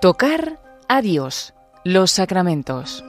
Tocar 0.00 0.60
a 0.88 1.02
Dios, 1.02 1.54
los 1.82 2.12
sacramentos. 2.12 3.04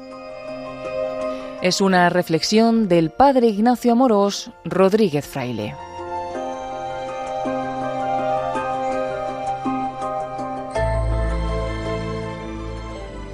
Es 1.61 1.81
una 1.81 2.09
reflexión 2.09 2.87
del 2.87 3.11
Padre 3.11 3.47
Ignacio 3.47 3.91
Amorós 3.91 4.51
Rodríguez 4.65 5.27
Fraile. 5.27 5.75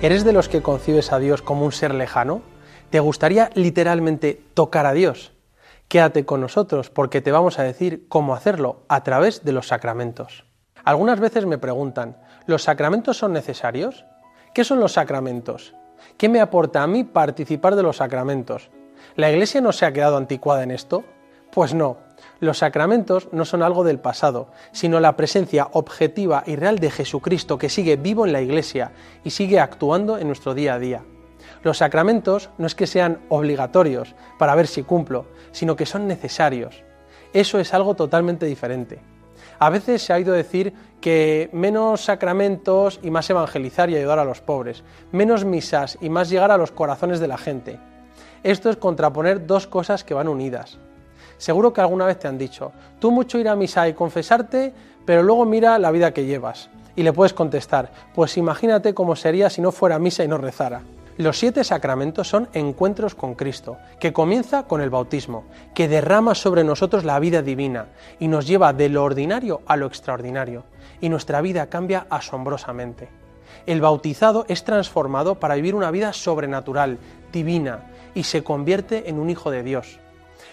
¿Eres 0.02 0.24
de 0.24 0.34
los 0.34 0.50
que 0.50 0.62
concibes 0.62 1.12
a 1.12 1.20
Dios 1.20 1.42
como 1.42 1.66
un 1.66 1.72
ser 1.72 1.94
lejano? 1.94 2.42
¿Te 2.90 3.00
gustaría 3.00 3.50
literalmente 3.56 4.42
tocar 4.54 4.86
a 4.86 4.94
Dios? 4.94 5.35
Quédate 5.88 6.26
con 6.26 6.42
nosotros 6.42 6.90
porque 6.90 7.22
te 7.22 7.32
vamos 7.32 7.60
a 7.60 7.64
decir 7.64 8.08
cómo 8.08 8.34
hacerlo 8.34 8.84
a 8.88 9.04
través 9.04 9.44
de 9.44 9.52
los 9.52 9.68
sacramentos. 9.68 10.46
Algunas 10.84 11.20
veces 11.20 11.46
me 11.46 11.58
preguntan, 11.58 12.18
¿los 12.48 12.64
sacramentos 12.64 13.18
son 13.18 13.34
necesarios? 13.34 14.06
¿Qué 14.54 14.64
son 14.64 14.80
los 14.80 14.94
sacramentos? 14.94 15.76
¿Qué 16.18 16.28
me 16.28 16.42
aporta 16.42 16.82
a 16.82 16.88
mí 16.88 17.04
participar 17.04 17.76
de 17.76 17.84
los 17.84 17.98
sacramentos? 17.98 18.72
¿La 19.16 19.32
Iglesia 19.32 19.62
no 19.62 19.72
se 19.72 19.86
ha 19.86 19.94
quedado 19.94 20.18
anticuada 20.18 20.64
en 20.64 20.72
esto? 20.72 21.04
Pues 21.52 21.74
no, 21.74 21.98
los 22.40 22.58
sacramentos 22.58 23.30
no 23.32 23.46
son 23.46 23.64
algo 23.64 23.84
del 23.84 24.00
pasado, 24.00 24.52
sino 24.72 25.00
la 25.00 25.16
presencia 25.16 25.70
objetiva 25.72 26.44
y 26.46 26.56
real 26.56 26.80
de 26.80 26.92
Jesucristo 26.92 27.58
que 27.58 27.70
sigue 27.70 27.96
vivo 27.96 28.26
en 28.26 28.34
la 28.34 28.42
Iglesia 28.42 28.92
y 29.24 29.30
sigue 29.30 29.60
actuando 29.60 30.18
en 30.18 30.28
nuestro 30.28 30.54
día 30.54 30.74
a 30.74 30.80
día. 30.80 31.04
Los 31.64 31.80
sacramentos 31.80 32.50
no 32.58 32.68
es 32.68 32.76
que 32.76 32.88
sean 32.88 33.20
obligatorios 33.30 34.16
para 34.38 34.56
ver 34.56 34.68
si 34.68 34.84
cumplo, 34.84 35.26
sino 35.52 35.76
que 35.76 35.86
son 35.86 36.08
necesarios. 36.08 36.84
Eso 37.34 37.60
es 37.60 37.74
algo 37.74 37.96
totalmente 37.96 38.46
diferente. 38.46 39.00
A 39.60 39.70
veces 39.70 40.02
se 40.02 40.14
ha 40.14 40.18
oído 40.18 40.34
decir 40.34 40.74
que 41.02 41.50
menos 41.54 42.06
sacramentos 42.06 43.00
y 43.04 43.12
más 43.12 43.30
evangelizar 43.30 43.90
y 43.90 43.96
ayudar 43.96 44.20
a 44.20 44.26
los 44.26 44.42
pobres, 44.42 44.84
menos 45.12 45.46
misas 45.46 45.98
y 46.02 46.10
más 46.10 46.30
llegar 46.30 46.52
a 46.52 46.58
los 46.58 46.72
corazones 46.72 47.20
de 47.20 47.28
la 47.28 47.38
gente. 47.38 47.80
Esto 48.44 48.70
es 48.70 48.78
contraponer 48.78 49.48
dos 49.48 49.68
cosas 49.68 50.04
que 50.04 50.14
van 50.14 50.28
unidas. 50.28 50.78
Seguro 51.38 51.74
que 51.74 51.82
alguna 51.82 52.06
vez 52.06 52.20
te 52.20 52.28
han 52.28 52.38
dicho, 52.38 52.72
tú 53.00 53.12
mucho 53.12 53.38
ir 53.38 53.50
a 53.50 53.56
misa 53.56 53.88
y 53.88 53.94
confesarte, 53.94 54.74
pero 55.06 55.24
luego 55.24 55.46
mira 55.46 55.80
la 55.80 55.92
vida 55.92 56.14
que 56.14 56.26
llevas. 56.26 56.70
Y 56.96 57.04
le 57.04 57.12
puedes 57.12 57.34
contestar, 57.34 57.92
pues 58.14 58.38
imagínate 58.38 58.94
cómo 58.94 59.16
sería 59.16 59.50
si 59.50 59.62
no 59.62 59.72
fuera 59.72 60.00
misa 60.00 60.24
y 60.24 60.28
no 60.28 60.38
rezara. 60.38 60.82
Los 61.18 61.40
siete 61.40 61.64
sacramentos 61.64 62.28
son 62.28 62.50
encuentros 62.52 63.16
con 63.16 63.36
Cristo, 63.36 63.78
que 64.02 64.12
comienza 64.12 64.64
con 64.64 64.82
el 64.82 64.90
bautismo, 64.90 65.46
que 65.74 65.88
derrama 65.88 66.36
sobre 66.36 66.66
nosotros 66.66 67.06
la 67.06 67.20
vida 67.20 67.42
divina 67.42 67.88
y 68.20 68.28
nos 68.28 68.46
lleva 68.46 68.74
de 68.74 68.90
lo 68.90 69.02
ordinario 69.02 69.62
a 69.66 69.78
lo 69.78 69.86
extraordinario, 69.86 70.66
y 71.00 71.08
nuestra 71.08 71.40
vida 71.40 71.68
cambia 71.68 72.06
asombrosamente. 72.10 73.08
El 73.66 73.80
bautizado 73.80 74.44
es 74.50 74.66
transformado 74.66 75.40
para 75.40 75.56
vivir 75.56 75.74
una 75.74 75.90
vida 75.90 76.12
sobrenatural, 76.12 76.98
divina, 77.32 77.92
y 78.14 78.24
se 78.24 78.44
convierte 78.44 79.10
en 79.10 79.18
un 79.18 79.30
hijo 79.30 79.52
de 79.52 79.64
Dios. 79.64 80.00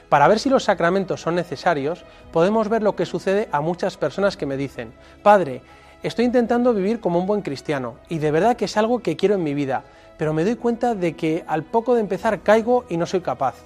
Para 0.08 0.28
ver 0.28 0.38
si 0.38 0.48
los 0.48 0.62
sacramentos 0.62 1.20
son 1.20 1.34
necesarios, 1.34 2.04
podemos 2.30 2.68
ver 2.68 2.84
lo 2.84 2.94
que 2.94 3.04
sucede 3.04 3.48
a 3.50 3.60
muchas 3.60 3.96
personas 3.96 4.36
que 4.36 4.46
me 4.46 4.56
dicen, 4.56 4.92
Padre, 5.24 5.62
estoy 6.04 6.24
intentando 6.24 6.72
vivir 6.72 7.00
como 7.00 7.18
un 7.18 7.26
buen 7.26 7.42
cristiano, 7.42 7.96
y 8.08 8.18
de 8.20 8.30
verdad 8.30 8.56
que 8.56 8.66
es 8.66 8.76
algo 8.76 9.00
que 9.00 9.16
quiero 9.16 9.34
en 9.34 9.42
mi 9.42 9.54
vida, 9.54 9.82
pero 10.18 10.32
me 10.32 10.44
doy 10.44 10.56
cuenta 10.56 10.94
de 10.94 11.14
que 11.14 11.44
al 11.46 11.64
poco 11.64 11.94
de 11.94 12.00
empezar 12.00 12.42
caigo 12.42 12.84
y 12.88 12.96
no 12.96 13.06
soy 13.06 13.20
capaz. 13.20 13.56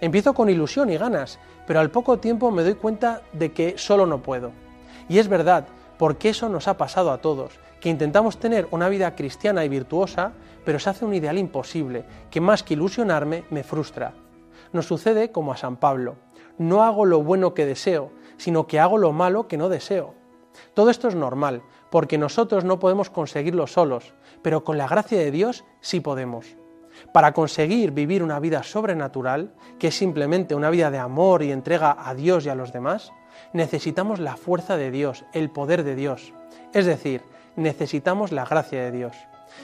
Empiezo 0.00 0.34
con 0.34 0.48
ilusión 0.48 0.90
y 0.90 0.96
ganas, 0.96 1.38
pero 1.66 1.80
al 1.80 1.90
poco 1.90 2.18
tiempo 2.18 2.50
me 2.50 2.62
doy 2.62 2.74
cuenta 2.74 3.22
de 3.32 3.52
que 3.52 3.78
solo 3.78 4.06
no 4.06 4.22
puedo. 4.22 4.52
Y 5.08 5.18
es 5.18 5.28
verdad, 5.28 5.66
porque 5.98 6.30
eso 6.30 6.48
nos 6.48 6.68
ha 6.68 6.76
pasado 6.76 7.10
a 7.12 7.18
todos, 7.18 7.58
que 7.80 7.88
intentamos 7.88 8.38
tener 8.38 8.66
una 8.70 8.88
vida 8.88 9.14
cristiana 9.14 9.64
y 9.64 9.68
virtuosa, 9.68 10.32
pero 10.64 10.78
se 10.78 10.90
hace 10.90 11.04
un 11.04 11.14
ideal 11.14 11.38
imposible, 11.38 12.04
que 12.30 12.40
más 12.40 12.62
que 12.62 12.74
ilusionarme 12.74 13.44
me 13.50 13.64
frustra. 13.64 14.14
Nos 14.72 14.86
sucede 14.86 15.30
como 15.32 15.52
a 15.52 15.56
San 15.56 15.76
Pablo, 15.76 16.16
no 16.58 16.82
hago 16.82 17.06
lo 17.06 17.22
bueno 17.22 17.54
que 17.54 17.66
deseo, 17.66 18.12
sino 18.36 18.66
que 18.66 18.80
hago 18.80 18.98
lo 18.98 19.12
malo 19.12 19.48
que 19.48 19.56
no 19.56 19.68
deseo. 19.68 20.14
Todo 20.74 20.90
esto 20.90 21.08
es 21.08 21.14
normal, 21.14 21.62
porque 21.90 22.18
nosotros 22.18 22.64
no 22.64 22.78
podemos 22.78 23.10
conseguirlo 23.10 23.66
solos, 23.66 24.14
pero 24.42 24.64
con 24.64 24.78
la 24.78 24.88
gracia 24.88 25.18
de 25.18 25.30
Dios 25.30 25.64
sí 25.80 26.00
podemos. 26.00 26.56
Para 27.12 27.32
conseguir 27.32 27.92
vivir 27.92 28.22
una 28.22 28.40
vida 28.40 28.62
sobrenatural, 28.62 29.52
que 29.78 29.88
es 29.88 29.96
simplemente 29.96 30.54
una 30.54 30.70
vida 30.70 30.90
de 30.90 30.98
amor 30.98 31.42
y 31.42 31.52
entrega 31.52 31.96
a 31.98 32.14
Dios 32.14 32.46
y 32.46 32.48
a 32.48 32.54
los 32.54 32.72
demás, 32.72 33.12
necesitamos 33.52 34.20
la 34.20 34.36
fuerza 34.36 34.76
de 34.76 34.90
Dios, 34.90 35.24
el 35.32 35.50
poder 35.50 35.84
de 35.84 35.94
Dios. 35.94 36.32
Es 36.72 36.86
decir, 36.86 37.22
necesitamos 37.56 38.32
la 38.32 38.44
gracia 38.44 38.82
de 38.82 38.92
Dios. 38.92 39.16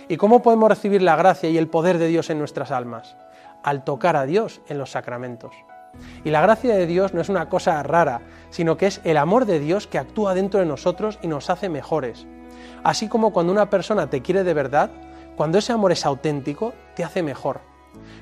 ¿Y 0.09 0.16
cómo 0.16 0.42
podemos 0.42 0.69
recibir 0.69 1.03
la 1.03 1.16
gracia 1.16 1.48
y 1.48 1.59
el 1.59 1.69
poder 1.69 1.98
de 1.98 2.09
Dios 2.09 2.31
en 2.31 2.38
nuestras 2.38 2.70
almas? 2.70 3.16
Al 3.62 3.84
tocar 3.84 4.16
a 4.16 4.26
Dios 4.26 4.60
en 4.69 4.78
los 4.78 4.91
sacramentos. 4.91 5.54
Y 6.25 6.31
la 6.31 6.42
gracia 6.42 6.75
de 6.75 6.86
Dios 6.86 7.15
no 7.15 7.20
es 7.20 7.28
una 7.28 7.48
cosa 7.48 7.82
rara, 7.82 8.20
sino 8.50 8.76
que 8.76 8.86
es 8.86 9.00
el 9.04 9.16
amor 9.16 9.47
de 9.47 9.60
Dios 9.60 9.86
que 9.86 9.98
actúa 9.98 10.34
dentro 10.34 10.60
de 10.60 10.66
nosotros 10.66 11.19
y 11.22 11.28
nos 11.28 11.48
hace 11.50 11.69
mejores. 11.69 12.26
Así 12.86 13.08
como 13.08 13.32
cuando 13.32 13.50
una 13.50 13.69
persona 13.69 14.08
te 14.08 14.22
quiere 14.22 14.44
de 14.44 14.54
verdad, 14.54 14.92
cuando 15.34 15.58
ese 15.58 15.72
amor 15.72 15.91
es 15.91 16.06
auténtico, 16.06 16.72
te 16.94 17.02
hace 17.02 17.20
mejor. 17.20 17.58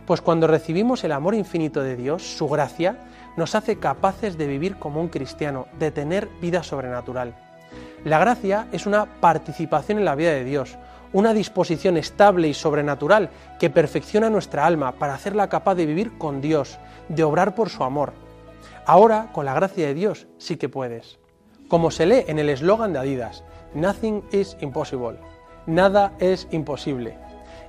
Pues 0.06 0.22
cuando 0.22 0.46
recibimos 0.46 1.04
el 1.04 1.12
amor 1.12 1.34
infinito 1.34 1.82
de 1.82 1.96
Dios, 1.96 2.22
su 2.22 2.48
gracia, 2.48 2.96
nos 3.36 3.54
hace 3.54 3.78
capaces 3.78 4.38
de 4.38 4.46
vivir 4.46 4.76
como 4.76 5.02
un 5.02 5.08
cristiano, 5.08 5.66
de 5.78 5.90
tener 5.90 6.30
vida 6.40 6.62
sobrenatural. 6.62 7.34
La 8.06 8.18
gracia 8.18 8.66
es 8.72 8.86
una 8.86 9.04
participación 9.04 9.98
en 9.98 10.06
la 10.06 10.14
vida 10.14 10.30
de 10.30 10.44
Dios, 10.44 10.78
una 11.12 11.34
disposición 11.34 11.98
estable 11.98 12.48
y 12.48 12.54
sobrenatural 12.54 13.28
que 13.60 13.68
perfecciona 13.68 14.30
nuestra 14.30 14.64
alma 14.64 14.92
para 14.92 15.12
hacerla 15.12 15.50
capaz 15.50 15.74
de 15.74 15.84
vivir 15.84 16.16
con 16.16 16.40
Dios, 16.40 16.78
de 17.10 17.22
obrar 17.22 17.54
por 17.54 17.68
su 17.68 17.84
amor. 17.84 18.14
Ahora, 18.86 19.28
con 19.34 19.44
la 19.44 19.52
gracia 19.52 19.86
de 19.86 19.92
Dios, 19.92 20.26
sí 20.38 20.56
que 20.56 20.70
puedes. 20.70 21.18
Como 21.68 21.90
se 21.90 22.06
lee 22.06 22.24
en 22.28 22.38
el 22.38 22.48
eslogan 22.48 22.94
de 22.94 22.98
Adidas, 23.00 23.44
Nothing 23.74 24.22
is 24.30 24.56
impossible. 24.60 25.18
Nada 25.66 26.12
es 26.20 26.46
imposible. 26.52 27.18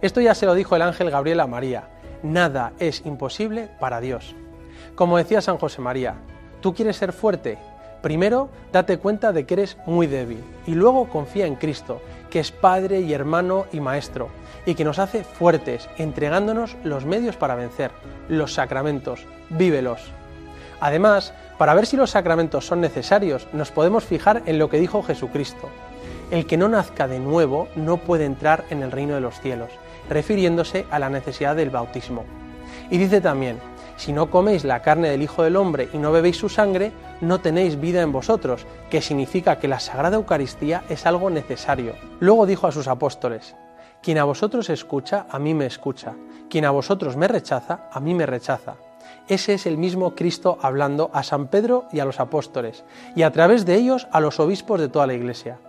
Esto 0.01 0.21
ya 0.21 0.35
se 0.35 0.45
lo 0.45 0.53
dijo 0.53 0.75
el 0.75 0.83
ángel 0.83 1.09
Gabriel 1.09 1.39
a 1.39 1.47
María. 1.47 1.89
Nada 2.21 2.73
es 2.79 3.05
imposible 3.05 3.69
para 3.79 4.01
Dios. 4.01 4.35
Como 4.93 5.17
decía 5.17 5.41
San 5.41 5.57
José 5.57 5.81
María, 5.81 6.15
¿tú 6.61 6.73
quieres 6.75 6.97
ser 6.97 7.11
fuerte? 7.11 7.57
Primero, 8.03 8.49
date 8.71 8.99
cuenta 8.99 9.31
de 9.31 9.47
que 9.47 9.55
eres 9.55 9.77
muy 9.87 10.05
débil 10.05 10.43
y 10.67 10.75
luego 10.75 11.09
confía 11.09 11.47
en 11.47 11.55
Cristo, 11.55 12.01
que 12.29 12.39
es 12.39 12.51
Padre 12.51 12.99
y 12.99 13.13
hermano 13.13 13.65
y 13.71 13.79
Maestro, 13.79 14.29
y 14.67 14.75
que 14.75 14.83
nos 14.83 14.99
hace 14.99 15.23
fuertes, 15.23 15.89
entregándonos 15.97 16.77
los 16.83 17.05
medios 17.05 17.35
para 17.35 17.55
vencer, 17.55 17.89
los 18.29 18.53
sacramentos, 18.53 19.25
vívelos. 19.49 20.11
Además, 20.79 21.33
para 21.57 21.73
ver 21.73 21.87
si 21.87 21.97
los 21.97 22.11
sacramentos 22.11 22.67
son 22.67 22.79
necesarios, 22.81 23.47
nos 23.53 23.71
podemos 23.71 24.03
fijar 24.03 24.43
en 24.45 24.59
lo 24.59 24.69
que 24.69 24.79
dijo 24.79 25.01
Jesucristo. 25.01 25.69
El 26.31 26.47
que 26.47 26.57
no 26.57 26.67
nazca 26.67 27.07
de 27.07 27.19
nuevo 27.19 27.67
no 27.75 27.97
puede 27.97 28.25
entrar 28.25 28.65
en 28.71 28.81
el 28.81 28.91
reino 28.91 29.13
de 29.13 29.21
los 29.21 29.39
cielos, 29.39 29.69
refiriéndose 30.09 30.87
a 30.89 30.97
la 30.97 31.09
necesidad 31.09 31.55
del 31.55 31.69
bautismo. 31.69 32.23
Y 32.89 32.97
dice 32.97 33.21
también, 33.21 33.59
si 33.95 34.11
no 34.11 34.31
coméis 34.31 34.63
la 34.63 34.81
carne 34.81 35.09
del 35.09 35.21
Hijo 35.21 35.43
del 35.43 35.55
Hombre 35.55 35.87
y 35.93 35.99
no 35.99 36.11
bebéis 36.11 36.37
su 36.37 36.49
sangre, 36.49 36.91
no 37.21 37.41
tenéis 37.41 37.79
vida 37.79 38.01
en 38.01 38.11
vosotros, 38.11 38.65
que 38.89 39.01
significa 39.01 39.59
que 39.59 39.67
la 39.67 39.79
Sagrada 39.79 40.17
Eucaristía 40.17 40.83
es 40.89 41.05
algo 41.05 41.29
necesario. 41.29 41.93
Luego 42.19 42.47
dijo 42.47 42.65
a 42.65 42.71
sus 42.71 42.87
apóstoles, 42.87 43.55
quien 44.01 44.17
a 44.17 44.23
vosotros 44.23 44.69
escucha, 44.71 45.27
a 45.29 45.37
mí 45.37 45.53
me 45.53 45.67
escucha, 45.67 46.15
quien 46.49 46.65
a 46.65 46.71
vosotros 46.71 47.15
me 47.17 47.27
rechaza, 47.27 47.87
a 47.91 47.99
mí 47.99 48.15
me 48.15 48.25
rechaza. 48.25 48.75
Ese 49.27 49.53
es 49.53 49.67
el 49.67 49.77
mismo 49.77 50.15
Cristo 50.15 50.57
hablando 50.61 51.11
a 51.13 51.21
San 51.21 51.47
Pedro 51.47 51.85
y 51.91 51.99
a 51.99 52.05
los 52.05 52.19
apóstoles, 52.19 52.83
y 53.15 53.21
a 53.21 53.31
través 53.31 53.65
de 53.65 53.75
ellos 53.75 54.07
a 54.11 54.19
los 54.19 54.39
obispos 54.39 54.79
de 54.79 54.89
toda 54.89 55.07
la 55.07 55.13
Iglesia 55.13 55.59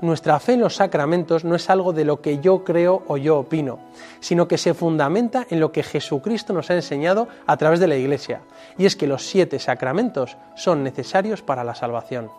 nuestra 0.00 0.38
fe 0.40 0.54
en 0.54 0.60
los 0.60 0.76
sacramentos 0.76 1.44
no 1.44 1.54
es 1.54 1.70
algo 1.70 1.92
de 1.92 2.04
lo 2.04 2.20
que 2.20 2.38
yo 2.38 2.64
creo 2.64 3.02
o 3.06 3.16
yo 3.16 3.38
opino, 3.38 3.78
sino 4.20 4.48
que 4.48 4.58
se 4.58 4.74
fundamenta 4.74 5.46
en 5.50 5.60
lo 5.60 5.72
que 5.72 5.82
Jesucristo 5.82 6.52
nos 6.52 6.70
ha 6.70 6.74
enseñado 6.74 7.28
a 7.46 7.56
través 7.56 7.80
de 7.80 7.88
la 7.88 7.96
Iglesia, 7.96 8.42
y 8.78 8.86
es 8.86 8.96
que 8.96 9.06
los 9.06 9.26
siete 9.26 9.58
sacramentos 9.58 10.36
son 10.54 10.82
necesarios 10.82 11.42
para 11.42 11.64
la 11.64 11.74
salvación. 11.74 12.30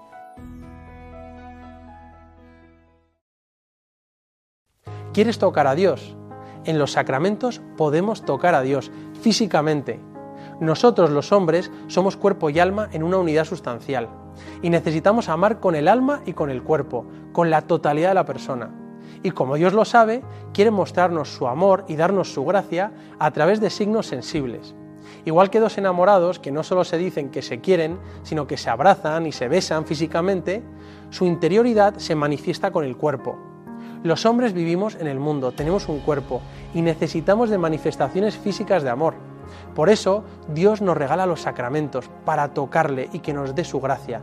¿Quieres 5.14 5.38
tocar 5.38 5.68
a 5.68 5.76
Dios? 5.76 6.16
En 6.66 6.80
los 6.80 6.94
sacramentos 6.94 7.62
podemos 7.78 8.26
tocar 8.26 8.56
a 8.56 8.62
Dios 8.62 8.92
físicamente. 9.22 10.00
Nosotros 10.60 11.12
los 11.12 11.32
hombres 11.32 11.72
somos 11.88 12.18
cuerpo 12.18 12.50
y 12.50 12.60
alma 12.60 12.90
en 12.94 13.04
una 13.04 13.18
unidad 13.18 13.46
sustancial 13.46 14.23
y 14.62 14.70
necesitamos 14.70 15.30
amar 15.30 15.60
con 15.60 15.76
el 15.76 15.88
alma 15.88 16.22
y 16.26 16.34
con 16.34 16.50
el 16.50 16.64
cuerpo, 16.64 17.06
con 17.32 17.50
la 17.50 17.62
totalidad 17.62 18.10
de 18.10 18.16
la 18.16 18.26
persona. 18.26 18.72
Y 19.24 19.32
como 19.32 19.56
Dios 19.56 19.74
lo 19.74 19.86
sabe, 19.86 20.22
quiere 20.54 20.72
mostrarnos 20.72 21.30
su 21.30 21.48
amor 21.48 21.86
y 21.88 21.96
darnos 21.96 22.34
su 22.34 22.44
gracia 22.46 22.92
a 23.20 23.32
través 23.32 23.62
de 23.62 23.70
signos 23.70 24.08
sensibles. 24.08 24.76
Igual 25.26 25.50
que 25.50 25.60
dos 25.60 25.78
enamorados 25.78 26.40
que 26.40 26.52
no 26.52 26.64
solo 26.64 26.84
se 26.84 26.98
dicen 26.98 27.30
que 27.30 27.42
se 27.42 27.62
quieren, 27.62 28.00
sino 28.24 28.48
que 28.48 28.58
se 28.58 28.70
abrazan 28.70 29.26
y 29.26 29.32
se 29.32 29.48
besan 29.48 29.86
físicamente, 29.86 30.64
su 31.10 31.26
interioridad 31.26 31.96
se 31.98 32.16
manifiesta 32.16 32.72
con 32.72 32.86
el 32.86 32.98
cuerpo. 32.98 33.38
Los 34.04 34.26
hombres 34.26 34.54
vivimos 34.54 34.96
en 34.96 35.08
el 35.08 35.20
mundo, 35.20 35.54
tenemos 35.54 35.88
un 35.88 36.00
cuerpo 36.00 36.42
y 36.74 36.82
necesitamos 36.82 37.50
de 37.50 37.58
manifestaciones 37.58 38.38
físicas 38.38 38.84
de 38.84 38.90
amor. 38.90 39.14
Por 39.76 39.90
eso 39.90 40.24
Dios 40.54 40.82
nos 40.82 40.98
regala 40.98 41.26
los 41.26 41.42
sacramentos 41.42 42.10
para 42.26 42.54
tocarle 42.54 43.10
y 43.14 43.20
que 43.20 43.34
nos 43.34 43.56
dé 43.56 43.64
su 43.64 43.80
gracia. 43.80 44.22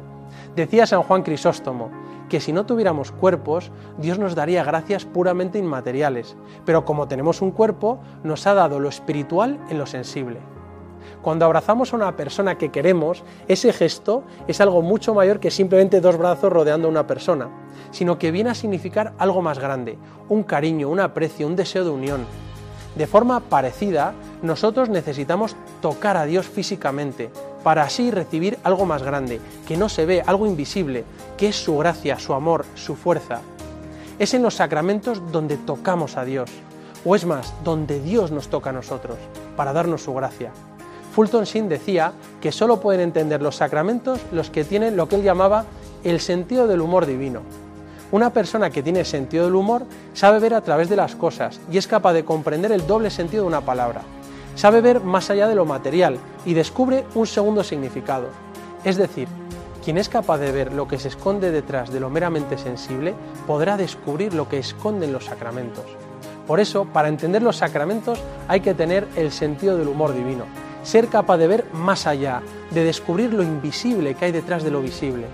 Decía 0.54 0.86
San 0.86 1.02
Juan 1.02 1.22
Crisóstomo 1.22 1.90
que 2.28 2.40
si 2.40 2.52
no 2.52 2.64
tuviéramos 2.64 3.10
cuerpos, 3.12 3.72
Dios 3.98 4.18
nos 4.18 4.34
daría 4.34 4.62
gracias 4.62 5.04
puramente 5.04 5.58
inmateriales, 5.58 6.36
pero 6.64 6.84
como 6.84 7.08
tenemos 7.08 7.42
un 7.42 7.50
cuerpo, 7.50 7.98
nos 8.22 8.46
ha 8.46 8.54
dado 8.54 8.78
lo 8.78 8.88
espiritual 8.88 9.58
en 9.68 9.78
lo 9.78 9.86
sensible. 9.86 10.38
Cuando 11.22 11.44
abrazamos 11.44 11.92
a 11.92 11.96
una 11.96 12.16
persona 12.16 12.56
que 12.56 12.70
queremos, 12.70 13.24
ese 13.48 13.72
gesto 13.72 14.22
es 14.46 14.60
algo 14.60 14.80
mucho 14.80 15.12
mayor 15.12 15.40
que 15.40 15.50
simplemente 15.50 16.00
dos 16.00 16.16
brazos 16.16 16.52
rodeando 16.52 16.88
a 16.88 16.90
una 16.90 17.06
persona, 17.06 17.50
sino 17.90 18.18
que 18.18 18.30
viene 18.30 18.50
a 18.50 18.54
significar 18.54 19.12
algo 19.18 19.42
más 19.42 19.58
grande, 19.58 19.98
un 20.28 20.44
cariño, 20.44 20.88
un 20.88 21.00
aprecio, 21.00 21.46
un 21.46 21.56
deseo 21.56 21.84
de 21.84 21.90
unión. 21.90 22.49
De 22.96 23.06
forma 23.06 23.40
parecida, 23.40 24.14
nosotros 24.42 24.88
necesitamos 24.88 25.54
tocar 25.80 26.16
a 26.16 26.24
Dios 26.24 26.46
físicamente, 26.46 27.30
para 27.62 27.82
así 27.82 28.10
recibir 28.10 28.58
algo 28.64 28.86
más 28.86 29.02
grande, 29.02 29.40
que 29.66 29.76
no 29.76 29.88
se 29.88 30.06
ve, 30.06 30.22
algo 30.26 30.46
invisible, 30.46 31.04
que 31.36 31.48
es 31.48 31.56
su 31.56 31.76
gracia, 31.76 32.18
su 32.18 32.34
amor, 32.34 32.64
su 32.74 32.96
fuerza. 32.96 33.40
Es 34.18 34.34
en 34.34 34.42
los 34.42 34.54
sacramentos 34.54 35.20
donde 35.30 35.56
tocamos 35.56 36.16
a 36.16 36.24
Dios, 36.24 36.50
o 37.04 37.14
es 37.14 37.24
más, 37.24 37.54
donde 37.64 38.00
Dios 38.00 38.30
nos 38.30 38.48
toca 38.48 38.70
a 38.70 38.74
nosotros, 38.74 39.16
para 39.56 39.72
darnos 39.72 40.02
su 40.02 40.14
gracia. 40.14 40.50
Fulton 41.14 41.44
Sheen 41.44 41.68
decía 41.68 42.12
que 42.40 42.52
solo 42.52 42.80
pueden 42.80 43.00
entender 43.00 43.42
los 43.42 43.56
sacramentos 43.56 44.20
los 44.32 44.50
que 44.50 44.64
tienen 44.64 44.96
lo 44.96 45.08
que 45.08 45.16
él 45.16 45.22
llamaba 45.22 45.64
el 46.04 46.20
sentido 46.20 46.66
del 46.66 46.80
humor 46.80 47.06
divino. 47.06 47.42
Una 48.12 48.30
persona 48.30 48.70
que 48.70 48.82
tiene 48.82 49.04
sentido 49.04 49.44
del 49.44 49.54
humor 49.54 49.84
sabe 50.14 50.40
ver 50.40 50.54
a 50.54 50.62
través 50.62 50.88
de 50.88 50.96
las 50.96 51.14
cosas 51.14 51.60
y 51.70 51.78
es 51.78 51.86
capaz 51.86 52.12
de 52.12 52.24
comprender 52.24 52.72
el 52.72 52.86
doble 52.86 53.08
sentido 53.08 53.44
de 53.44 53.48
una 53.48 53.60
palabra. 53.60 54.02
Sabe 54.56 54.80
ver 54.80 55.00
más 55.00 55.30
allá 55.30 55.46
de 55.46 55.54
lo 55.54 55.64
material 55.64 56.18
y 56.44 56.54
descubre 56.54 57.04
un 57.14 57.28
segundo 57.28 57.62
significado. 57.62 58.26
Es 58.84 58.96
decir, 58.96 59.28
quien 59.84 59.96
es 59.96 60.08
capaz 60.08 60.38
de 60.38 60.50
ver 60.50 60.72
lo 60.72 60.88
que 60.88 60.98
se 60.98 61.08
esconde 61.08 61.52
detrás 61.52 61.92
de 61.92 62.00
lo 62.00 62.10
meramente 62.10 62.58
sensible 62.58 63.14
podrá 63.46 63.76
descubrir 63.76 64.34
lo 64.34 64.48
que 64.48 64.58
esconden 64.58 65.12
los 65.12 65.26
sacramentos. 65.26 65.84
Por 66.48 66.58
eso, 66.58 66.86
para 66.86 67.08
entender 67.08 67.42
los 67.42 67.58
sacramentos 67.58 68.20
hay 68.48 68.60
que 68.60 68.74
tener 68.74 69.06
el 69.14 69.30
sentido 69.30 69.78
del 69.78 69.86
humor 69.86 70.12
divino, 70.14 70.46
ser 70.82 71.06
capaz 71.06 71.36
de 71.36 71.46
ver 71.46 71.64
más 71.72 72.08
allá, 72.08 72.42
de 72.72 72.82
descubrir 72.82 73.32
lo 73.32 73.44
invisible 73.44 74.14
que 74.14 74.24
hay 74.24 74.32
detrás 74.32 74.64
de 74.64 74.72
lo 74.72 74.82
visible. 74.82 75.26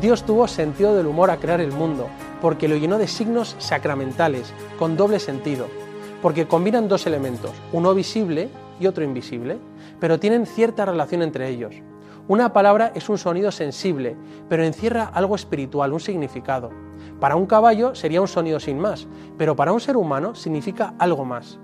Dios 0.00 0.24
tuvo 0.24 0.46
sentido 0.46 0.94
del 0.94 1.06
humor 1.06 1.30
a 1.30 1.38
crear 1.38 1.60
el 1.60 1.72
mundo, 1.72 2.08
porque 2.42 2.68
lo 2.68 2.76
llenó 2.76 2.98
de 2.98 3.08
signos 3.08 3.56
sacramentales, 3.58 4.52
con 4.78 4.96
doble 4.96 5.18
sentido, 5.18 5.66
porque 6.20 6.46
combinan 6.46 6.88
dos 6.88 7.06
elementos, 7.06 7.52
uno 7.72 7.94
visible 7.94 8.50
y 8.78 8.86
otro 8.86 9.04
invisible, 9.04 9.58
pero 9.98 10.20
tienen 10.20 10.44
cierta 10.46 10.84
relación 10.84 11.22
entre 11.22 11.48
ellos. 11.48 11.74
Una 12.28 12.52
palabra 12.52 12.92
es 12.94 13.08
un 13.08 13.18
sonido 13.18 13.52
sensible, 13.52 14.16
pero 14.48 14.64
encierra 14.64 15.04
algo 15.14 15.34
espiritual, 15.34 15.92
un 15.92 16.00
significado. 16.00 16.70
Para 17.20 17.36
un 17.36 17.46
caballo 17.46 17.94
sería 17.94 18.20
un 18.20 18.28
sonido 18.28 18.60
sin 18.60 18.78
más, 18.78 19.06
pero 19.38 19.56
para 19.56 19.72
un 19.72 19.80
ser 19.80 19.96
humano 19.96 20.34
significa 20.34 20.94
algo 20.98 21.24
más. 21.24 21.58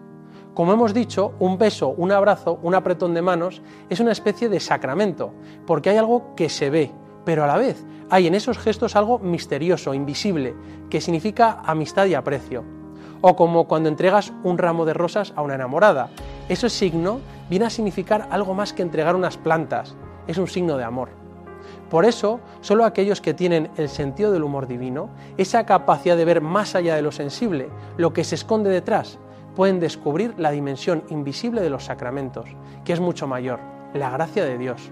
Como 0.54 0.72
hemos 0.72 0.94
dicho, 0.94 1.32
un 1.38 1.58
beso, 1.58 1.88
un 1.88 2.12
abrazo, 2.12 2.58
un 2.62 2.74
apretón 2.74 3.12
de 3.12 3.22
manos 3.22 3.60
es 3.90 4.00
una 4.00 4.12
especie 4.12 4.48
de 4.48 4.60
sacramento, 4.60 5.32
porque 5.66 5.90
hay 5.90 5.96
algo 5.96 6.34
que 6.36 6.48
se 6.48 6.70
ve, 6.70 6.92
pero 7.24 7.44
a 7.44 7.46
la 7.46 7.56
vez 7.56 7.84
hay 8.10 8.26
en 8.26 8.34
esos 8.34 8.58
gestos 8.58 8.96
algo 8.96 9.18
misterioso, 9.18 9.94
invisible, 9.94 10.54
que 10.90 11.00
significa 11.00 11.60
amistad 11.64 12.06
y 12.06 12.14
aprecio. 12.14 12.64
O 13.20 13.36
como 13.36 13.68
cuando 13.68 13.88
entregas 13.88 14.32
un 14.42 14.58
ramo 14.58 14.84
de 14.84 14.94
rosas 14.94 15.32
a 15.36 15.42
una 15.42 15.54
enamorada. 15.54 16.10
Ese 16.48 16.68
signo 16.68 17.20
viene 17.48 17.66
a 17.66 17.70
significar 17.70 18.28
algo 18.30 18.54
más 18.54 18.72
que 18.72 18.82
entregar 18.82 19.14
unas 19.14 19.36
plantas, 19.36 19.94
es 20.26 20.38
un 20.38 20.48
signo 20.48 20.76
de 20.76 20.84
amor. 20.84 21.22
Por 21.88 22.04
eso, 22.04 22.40
solo 22.62 22.84
aquellos 22.84 23.20
que 23.20 23.34
tienen 23.34 23.70
el 23.76 23.88
sentido 23.88 24.32
del 24.32 24.44
humor 24.44 24.66
divino, 24.66 25.10
esa 25.36 25.66
capacidad 25.66 26.16
de 26.16 26.24
ver 26.24 26.40
más 26.40 26.74
allá 26.74 26.96
de 26.96 27.02
lo 27.02 27.12
sensible, 27.12 27.68
lo 27.98 28.12
que 28.12 28.24
se 28.24 28.34
esconde 28.34 28.70
detrás, 28.70 29.18
pueden 29.54 29.78
descubrir 29.78 30.34
la 30.38 30.50
dimensión 30.50 31.04
invisible 31.10 31.60
de 31.60 31.70
los 31.70 31.84
sacramentos, 31.84 32.46
que 32.84 32.94
es 32.94 33.00
mucho 33.00 33.26
mayor, 33.26 33.60
la 33.92 34.10
gracia 34.10 34.44
de 34.44 34.56
Dios. 34.56 34.90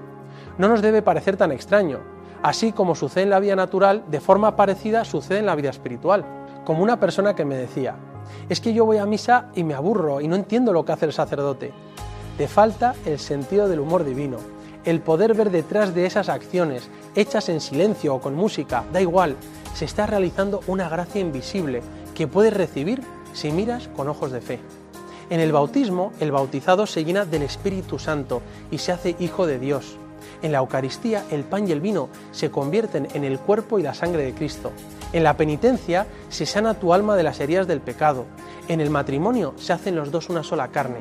No 0.58 0.68
nos 0.68 0.82
debe 0.82 1.00
parecer 1.00 1.36
tan 1.38 1.52
extraño. 1.52 2.00
Así 2.42 2.72
como 2.72 2.94
sucede 2.94 3.24
en 3.24 3.30
la 3.30 3.40
vida 3.40 3.54
natural, 3.54 4.02
de 4.08 4.20
forma 4.20 4.56
parecida 4.56 5.04
sucede 5.04 5.40
en 5.40 5.46
la 5.46 5.54
vida 5.54 5.70
espiritual. 5.70 6.24
Como 6.64 6.82
una 6.82 6.98
persona 6.98 7.34
que 7.34 7.44
me 7.44 7.56
decía, 7.56 7.96
es 8.48 8.60
que 8.60 8.72
yo 8.72 8.86
voy 8.86 8.96
a 8.96 9.06
misa 9.06 9.50
y 9.54 9.64
me 9.64 9.74
aburro 9.74 10.20
y 10.20 10.28
no 10.28 10.36
entiendo 10.36 10.72
lo 10.72 10.84
que 10.84 10.92
hace 10.92 11.06
el 11.06 11.12
sacerdote. 11.12 11.72
Te 12.38 12.48
falta 12.48 12.94
el 13.04 13.18
sentido 13.18 13.68
del 13.68 13.80
humor 13.80 14.04
divino, 14.04 14.38
el 14.84 15.00
poder 15.00 15.34
ver 15.34 15.50
detrás 15.50 15.94
de 15.94 16.06
esas 16.06 16.30
acciones, 16.30 16.88
hechas 17.14 17.50
en 17.50 17.60
silencio 17.60 18.14
o 18.14 18.20
con 18.20 18.34
música, 18.34 18.84
da 18.92 19.02
igual, 19.02 19.36
se 19.74 19.84
está 19.84 20.06
realizando 20.06 20.60
una 20.66 20.88
gracia 20.88 21.20
invisible 21.20 21.82
que 22.14 22.26
puedes 22.26 22.54
recibir 22.54 23.02
si 23.34 23.52
miras 23.52 23.88
con 23.88 24.08
ojos 24.08 24.32
de 24.32 24.40
fe. 24.40 24.60
En 25.28 25.40
el 25.40 25.52
bautismo, 25.52 26.12
el 26.18 26.32
bautizado 26.32 26.86
se 26.86 27.04
llena 27.04 27.24
del 27.24 27.42
Espíritu 27.42 27.98
Santo 27.98 28.42
y 28.70 28.78
se 28.78 28.92
hace 28.92 29.16
hijo 29.20 29.46
de 29.46 29.58
Dios. 29.58 29.96
En 30.42 30.52
la 30.52 30.58
Eucaristía, 30.58 31.24
el 31.30 31.44
pan 31.44 31.68
y 31.68 31.72
el 31.72 31.80
vino 31.80 32.08
se 32.32 32.50
convierten 32.50 33.08
en 33.14 33.24
el 33.24 33.38
cuerpo 33.38 33.78
y 33.78 33.82
la 33.82 33.94
sangre 33.94 34.24
de 34.24 34.34
Cristo. 34.34 34.72
En 35.12 35.24
la 35.24 35.36
penitencia 35.36 36.06
se 36.28 36.46
sana 36.46 36.74
tu 36.74 36.94
alma 36.94 37.16
de 37.16 37.22
las 37.22 37.40
heridas 37.40 37.66
del 37.66 37.80
pecado. 37.80 38.26
En 38.68 38.80
el 38.80 38.90
matrimonio 38.90 39.54
se 39.56 39.72
hacen 39.72 39.96
los 39.96 40.10
dos 40.10 40.30
una 40.30 40.42
sola 40.42 40.68
carne. 40.68 41.00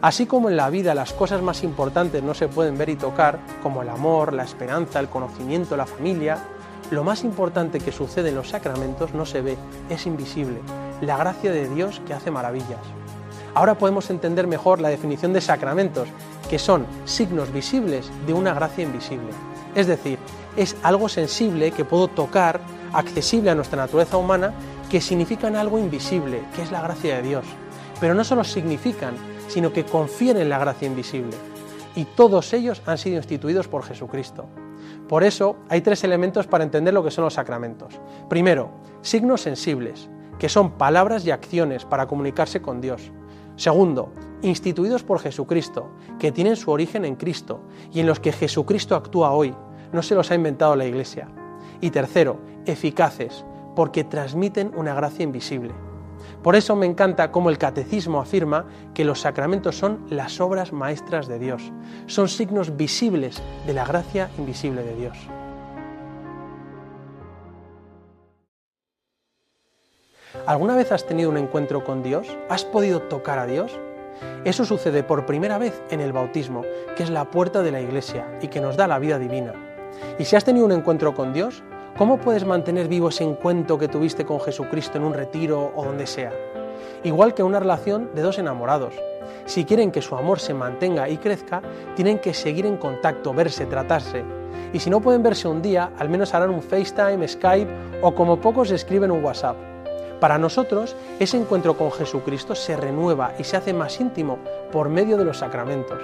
Así 0.00 0.26
como 0.26 0.48
en 0.48 0.56
la 0.56 0.70
vida 0.70 0.94
las 0.94 1.12
cosas 1.12 1.42
más 1.42 1.64
importantes 1.64 2.22
no 2.22 2.34
se 2.34 2.46
pueden 2.46 2.78
ver 2.78 2.88
y 2.88 2.96
tocar, 2.96 3.40
como 3.62 3.82
el 3.82 3.88
amor, 3.88 4.32
la 4.32 4.44
esperanza, 4.44 5.00
el 5.00 5.08
conocimiento, 5.08 5.76
la 5.76 5.86
familia, 5.86 6.38
lo 6.90 7.04
más 7.04 7.24
importante 7.24 7.80
que 7.80 7.92
sucede 7.92 8.28
en 8.28 8.36
los 8.36 8.50
sacramentos 8.50 9.12
no 9.12 9.26
se 9.26 9.42
ve, 9.42 9.58
es 9.90 10.06
invisible, 10.06 10.60
la 11.00 11.16
gracia 11.16 11.50
de 11.50 11.68
Dios 11.68 12.00
que 12.06 12.14
hace 12.14 12.30
maravillas. 12.30 12.78
Ahora 13.54 13.76
podemos 13.76 14.08
entender 14.08 14.46
mejor 14.46 14.80
la 14.80 14.88
definición 14.88 15.32
de 15.32 15.40
sacramentos, 15.40 16.08
que 16.48 16.58
son 16.58 16.86
signos 17.04 17.52
visibles 17.52 18.10
de 18.26 18.34
una 18.34 18.54
gracia 18.54 18.84
invisible. 18.84 19.30
Es 19.74 19.86
decir, 19.86 20.18
es 20.56 20.76
algo 20.82 21.08
sensible 21.08 21.70
que 21.70 21.84
puedo 21.84 22.08
tocar, 22.08 22.60
accesible 22.92 23.50
a 23.50 23.54
nuestra 23.54 23.82
naturaleza 23.82 24.16
humana, 24.16 24.52
que 24.90 25.00
significan 25.00 25.56
algo 25.56 25.78
invisible, 25.78 26.42
que 26.56 26.62
es 26.62 26.72
la 26.72 26.82
gracia 26.82 27.16
de 27.16 27.22
Dios. 27.22 27.44
Pero 28.00 28.14
no 28.14 28.24
solo 28.24 28.44
significan, 28.44 29.14
sino 29.48 29.72
que 29.72 29.84
confieren 29.84 30.42
en 30.42 30.48
la 30.48 30.58
gracia 30.58 30.88
invisible. 30.88 31.36
Y 31.94 32.04
todos 32.04 32.52
ellos 32.52 32.82
han 32.86 32.98
sido 32.98 33.16
instituidos 33.16 33.68
por 33.68 33.84
Jesucristo. 33.84 34.46
Por 35.08 35.24
eso 35.24 35.56
hay 35.68 35.80
tres 35.80 36.04
elementos 36.04 36.46
para 36.46 36.64
entender 36.64 36.94
lo 36.94 37.02
que 37.02 37.10
son 37.10 37.24
los 37.24 37.34
sacramentos. 37.34 37.98
Primero, 38.28 38.70
signos 39.02 39.42
sensibles, 39.42 40.08
que 40.38 40.48
son 40.48 40.72
palabras 40.72 41.24
y 41.26 41.30
acciones 41.30 41.84
para 41.84 42.06
comunicarse 42.06 42.62
con 42.62 42.80
Dios. 42.80 43.10
Segundo, 43.58 44.12
instituidos 44.40 45.02
por 45.02 45.18
Jesucristo, 45.18 45.90
que 46.20 46.30
tienen 46.30 46.54
su 46.54 46.70
origen 46.70 47.04
en 47.04 47.16
Cristo 47.16 47.60
y 47.92 47.98
en 47.98 48.06
los 48.06 48.20
que 48.20 48.30
Jesucristo 48.30 48.94
actúa 48.94 49.32
hoy, 49.32 49.52
no 49.92 50.00
se 50.00 50.14
los 50.14 50.30
ha 50.30 50.36
inventado 50.36 50.76
la 50.76 50.86
Iglesia. 50.86 51.28
Y 51.80 51.90
tercero, 51.90 52.38
eficaces, 52.66 53.44
porque 53.74 54.04
transmiten 54.04 54.70
una 54.76 54.94
gracia 54.94 55.24
invisible. 55.24 55.74
Por 56.40 56.54
eso 56.54 56.76
me 56.76 56.86
encanta 56.86 57.32
cómo 57.32 57.50
el 57.50 57.58
catecismo 57.58 58.20
afirma 58.20 58.66
que 58.94 59.04
los 59.04 59.22
sacramentos 59.22 59.76
son 59.76 60.06
las 60.08 60.40
obras 60.40 60.72
maestras 60.72 61.26
de 61.26 61.40
Dios, 61.40 61.72
son 62.06 62.28
signos 62.28 62.76
visibles 62.76 63.42
de 63.66 63.72
la 63.72 63.84
gracia 63.84 64.30
invisible 64.38 64.84
de 64.84 64.94
Dios. 64.94 65.18
¿Alguna 70.48 70.76
vez 70.76 70.92
has 70.92 71.04
tenido 71.04 71.28
un 71.28 71.36
encuentro 71.36 71.84
con 71.84 72.02
Dios? 72.02 72.26
¿Has 72.48 72.64
podido 72.64 73.02
tocar 73.02 73.38
a 73.38 73.44
Dios? 73.44 73.78
Eso 74.46 74.64
sucede 74.64 75.02
por 75.02 75.26
primera 75.26 75.58
vez 75.58 75.82
en 75.90 76.00
el 76.00 76.14
bautismo, 76.14 76.62
que 76.96 77.02
es 77.02 77.10
la 77.10 77.26
puerta 77.26 77.62
de 77.62 77.70
la 77.70 77.82
iglesia 77.82 78.26
y 78.40 78.48
que 78.48 78.62
nos 78.62 78.74
da 78.74 78.88
la 78.88 78.98
vida 78.98 79.18
divina. 79.18 79.52
Y 80.18 80.24
si 80.24 80.36
has 80.36 80.46
tenido 80.46 80.64
un 80.64 80.72
encuentro 80.72 81.14
con 81.14 81.34
Dios, 81.34 81.62
¿cómo 81.98 82.16
puedes 82.16 82.46
mantener 82.46 82.88
vivo 82.88 83.10
ese 83.10 83.24
encuentro 83.24 83.76
que 83.78 83.88
tuviste 83.88 84.24
con 84.24 84.40
Jesucristo 84.40 84.96
en 84.96 85.04
un 85.04 85.12
retiro 85.12 85.70
o 85.76 85.84
donde 85.84 86.06
sea? 86.06 86.32
Igual 87.04 87.34
que 87.34 87.42
una 87.42 87.60
relación 87.60 88.08
de 88.14 88.22
dos 88.22 88.38
enamorados. 88.38 88.94
Si 89.44 89.66
quieren 89.66 89.92
que 89.92 90.00
su 90.00 90.16
amor 90.16 90.40
se 90.40 90.54
mantenga 90.54 91.10
y 91.10 91.18
crezca, 91.18 91.60
tienen 91.94 92.20
que 92.20 92.32
seguir 92.32 92.64
en 92.64 92.78
contacto, 92.78 93.34
verse, 93.34 93.66
tratarse. 93.66 94.24
Y 94.72 94.80
si 94.80 94.88
no 94.88 95.02
pueden 95.02 95.22
verse 95.22 95.46
un 95.46 95.60
día, 95.60 95.92
al 95.98 96.08
menos 96.08 96.32
harán 96.32 96.48
un 96.48 96.62
FaceTime, 96.62 97.28
Skype 97.28 98.00
o 98.00 98.14
como 98.14 98.40
pocos 98.40 98.70
escriben 98.70 99.10
un 99.10 99.22
WhatsApp. 99.22 99.67
Para 100.20 100.38
nosotros, 100.38 100.96
ese 101.20 101.36
encuentro 101.36 101.76
con 101.76 101.92
Jesucristo 101.92 102.54
se 102.54 102.76
renueva 102.76 103.32
y 103.38 103.44
se 103.44 103.56
hace 103.56 103.72
más 103.72 104.00
íntimo 104.00 104.38
por 104.72 104.88
medio 104.88 105.16
de 105.16 105.24
los 105.24 105.38
sacramentos. 105.38 105.98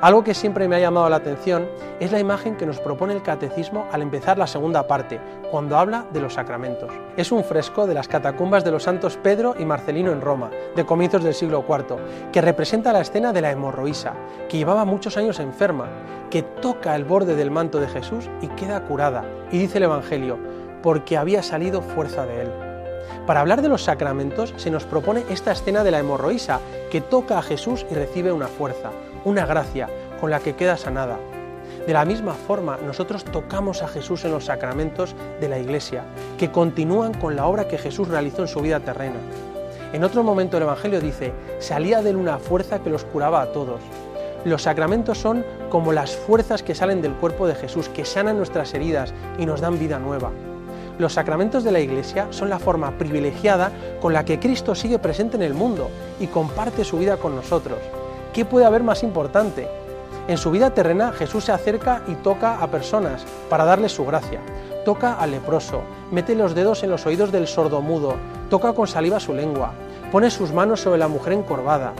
Algo 0.00 0.24
que 0.24 0.34
siempre 0.34 0.68
me 0.68 0.76
ha 0.76 0.80
llamado 0.80 1.08
la 1.08 1.16
atención 1.16 1.68
es 2.00 2.12
la 2.12 2.18
imagen 2.18 2.56
que 2.56 2.66
nos 2.66 2.80
propone 2.80 3.14
el 3.14 3.22
catecismo 3.22 3.86
al 3.92 4.02
empezar 4.02 4.38
la 4.38 4.46
segunda 4.46 4.86
parte, 4.86 5.20
cuando 5.50 5.76
habla 5.76 6.06
de 6.12 6.20
los 6.20 6.34
sacramentos. 6.34 6.92
Es 7.16 7.30
un 7.30 7.44
fresco 7.44 7.86
de 7.86 7.94
las 7.94 8.08
catacumbas 8.08 8.64
de 8.64 8.70
los 8.70 8.84
santos 8.84 9.16
Pedro 9.16 9.54
y 9.58 9.64
Marcelino 9.64 10.12
en 10.12 10.20
Roma, 10.20 10.50
de 10.74 10.86
comienzos 10.86 11.22
del 11.22 11.34
siglo 11.34 11.64
IV, 11.68 12.30
que 12.32 12.40
representa 12.40 12.92
la 12.92 13.00
escena 13.00 13.32
de 13.32 13.40
la 13.40 13.50
hemorroísa, 13.50 14.14
que 14.48 14.58
llevaba 14.58 14.84
muchos 14.84 15.16
años 15.16 15.38
enferma, 15.40 15.88
que 16.30 16.42
toca 16.42 16.96
el 16.96 17.04
borde 17.04 17.36
del 17.36 17.50
manto 17.50 17.80
de 17.80 17.88
Jesús 17.88 18.28
y 18.40 18.48
queda 18.48 18.84
curada. 18.84 19.24
Y 19.50 19.58
dice 19.58 19.78
el 19.78 19.84
Evangelio, 19.84 20.38
porque 20.82 21.16
había 21.16 21.42
salido 21.42 21.82
fuerza 21.82 22.26
de 22.26 22.42
él. 22.42 22.71
Para 23.26 23.40
hablar 23.40 23.62
de 23.62 23.68
los 23.68 23.84
sacramentos 23.84 24.52
se 24.56 24.70
nos 24.70 24.84
propone 24.84 25.22
esta 25.30 25.52
escena 25.52 25.84
de 25.84 25.92
la 25.92 26.00
hemorroísa, 26.00 26.58
que 26.90 27.00
toca 27.00 27.38
a 27.38 27.42
Jesús 27.42 27.86
y 27.88 27.94
recibe 27.94 28.32
una 28.32 28.48
fuerza, 28.48 28.90
una 29.24 29.46
gracia 29.46 29.88
con 30.20 30.30
la 30.30 30.40
que 30.40 30.56
queda 30.56 30.76
sanada. 30.76 31.18
De 31.86 31.92
la 31.92 32.04
misma 32.04 32.34
forma, 32.34 32.78
nosotros 32.84 33.24
tocamos 33.24 33.82
a 33.82 33.88
Jesús 33.88 34.24
en 34.24 34.32
los 34.32 34.46
sacramentos 34.46 35.14
de 35.40 35.48
la 35.48 35.60
Iglesia, 35.60 36.02
que 36.36 36.50
continúan 36.50 37.14
con 37.14 37.36
la 37.36 37.46
obra 37.46 37.68
que 37.68 37.78
Jesús 37.78 38.08
realizó 38.08 38.42
en 38.42 38.48
su 38.48 38.60
vida 38.60 38.80
terrena. 38.80 39.20
En 39.92 40.02
otro 40.02 40.24
momento 40.24 40.56
el 40.56 40.64
Evangelio 40.64 41.00
dice, 41.00 41.32
salía 41.60 42.02
de 42.02 42.10
él 42.10 42.16
una 42.16 42.38
fuerza 42.38 42.80
que 42.80 42.90
los 42.90 43.04
curaba 43.04 43.40
a 43.40 43.52
todos. 43.52 43.80
Los 44.44 44.62
sacramentos 44.62 45.18
son 45.18 45.44
como 45.70 45.92
las 45.92 46.16
fuerzas 46.16 46.64
que 46.64 46.74
salen 46.74 47.02
del 47.02 47.14
cuerpo 47.14 47.46
de 47.46 47.54
Jesús, 47.54 47.88
que 47.88 48.04
sanan 48.04 48.36
nuestras 48.36 48.74
heridas 48.74 49.14
y 49.38 49.46
nos 49.46 49.60
dan 49.60 49.78
vida 49.78 50.00
nueva. 50.00 50.32
Los 50.98 51.14
sacramentos 51.14 51.64
de 51.64 51.72
la 51.72 51.80
Iglesia 51.80 52.26
son 52.30 52.50
la 52.50 52.58
forma 52.58 52.98
privilegiada 52.98 53.72
con 54.00 54.12
la 54.12 54.24
que 54.24 54.38
Cristo 54.38 54.74
sigue 54.74 54.98
presente 54.98 55.36
en 55.36 55.42
el 55.42 55.54
mundo 55.54 55.88
y 56.20 56.26
comparte 56.26 56.84
su 56.84 56.98
vida 56.98 57.16
con 57.16 57.34
nosotros. 57.34 57.78
¿Qué 58.34 58.44
puede 58.44 58.66
haber 58.66 58.82
más 58.82 59.02
importante? 59.02 59.68
En 60.28 60.36
su 60.36 60.50
vida 60.50 60.70
terrena 60.70 61.12
Jesús 61.12 61.44
se 61.44 61.52
acerca 61.52 62.02
y 62.06 62.14
toca 62.16 62.62
a 62.62 62.70
personas 62.70 63.24
para 63.48 63.64
darles 63.64 63.92
su 63.92 64.04
gracia. 64.04 64.40
Toca 64.84 65.14
al 65.14 65.30
leproso, 65.30 65.82
mete 66.10 66.34
los 66.34 66.54
dedos 66.54 66.82
en 66.82 66.90
los 66.90 67.06
oídos 67.06 67.32
del 67.32 67.46
sordomudo, 67.46 68.16
toca 68.50 68.72
con 68.72 68.86
saliva 68.86 69.18
su 69.18 69.32
lengua, 69.32 69.72
pone 70.12 70.30
sus 70.30 70.52
manos 70.52 70.80
sobre 70.80 70.98
la 70.98 71.08
mujer 71.08 71.32
encorvada. 71.32 71.92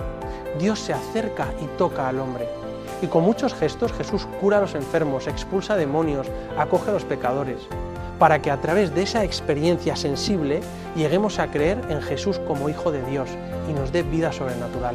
Dios 0.58 0.78
se 0.80 0.92
acerca 0.92 1.46
y 1.62 1.66
toca 1.78 2.08
al 2.08 2.20
hombre. 2.20 2.46
Y 3.00 3.06
con 3.06 3.24
muchos 3.24 3.54
gestos 3.54 3.92
Jesús 3.92 4.26
cura 4.40 4.58
a 4.58 4.60
los 4.60 4.74
enfermos, 4.74 5.26
expulsa 5.26 5.76
demonios, 5.76 6.28
acoge 6.56 6.90
a 6.90 6.94
los 6.94 7.04
pecadores, 7.04 7.58
para 8.22 8.40
que 8.40 8.52
a 8.52 8.60
través 8.60 8.94
de 8.94 9.02
esa 9.02 9.24
experiencia 9.24 9.96
sensible 9.96 10.60
lleguemos 10.94 11.40
a 11.40 11.50
creer 11.50 11.80
en 11.88 12.00
Jesús 12.00 12.38
como 12.38 12.68
Hijo 12.68 12.92
de 12.92 13.02
Dios 13.02 13.28
y 13.68 13.72
nos 13.72 13.90
dé 13.90 14.04
vida 14.04 14.30
sobrenatural. 14.30 14.94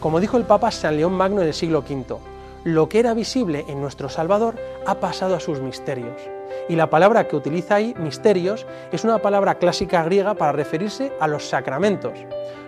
Como 0.00 0.20
dijo 0.20 0.36
el 0.36 0.44
Papa 0.44 0.70
San 0.70 0.98
León 0.98 1.14
Magno 1.14 1.40
en 1.40 1.46
el 1.46 1.54
siglo 1.54 1.78
V, 1.78 2.18
lo 2.64 2.90
que 2.90 2.98
era 2.98 3.14
visible 3.14 3.64
en 3.68 3.80
nuestro 3.80 4.10
Salvador 4.10 4.56
ha 4.84 4.96
pasado 4.96 5.34
a 5.34 5.40
sus 5.40 5.62
misterios. 5.62 6.20
Y 6.68 6.76
la 6.76 6.90
palabra 6.90 7.26
que 7.26 7.36
utiliza 7.36 7.76
ahí, 7.76 7.94
misterios, 7.98 8.66
es 8.92 9.02
una 9.02 9.16
palabra 9.16 9.54
clásica 9.54 10.02
griega 10.02 10.34
para 10.34 10.52
referirse 10.52 11.10
a 11.20 11.28
los 11.28 11.48
sacramentos. 11.48 12.18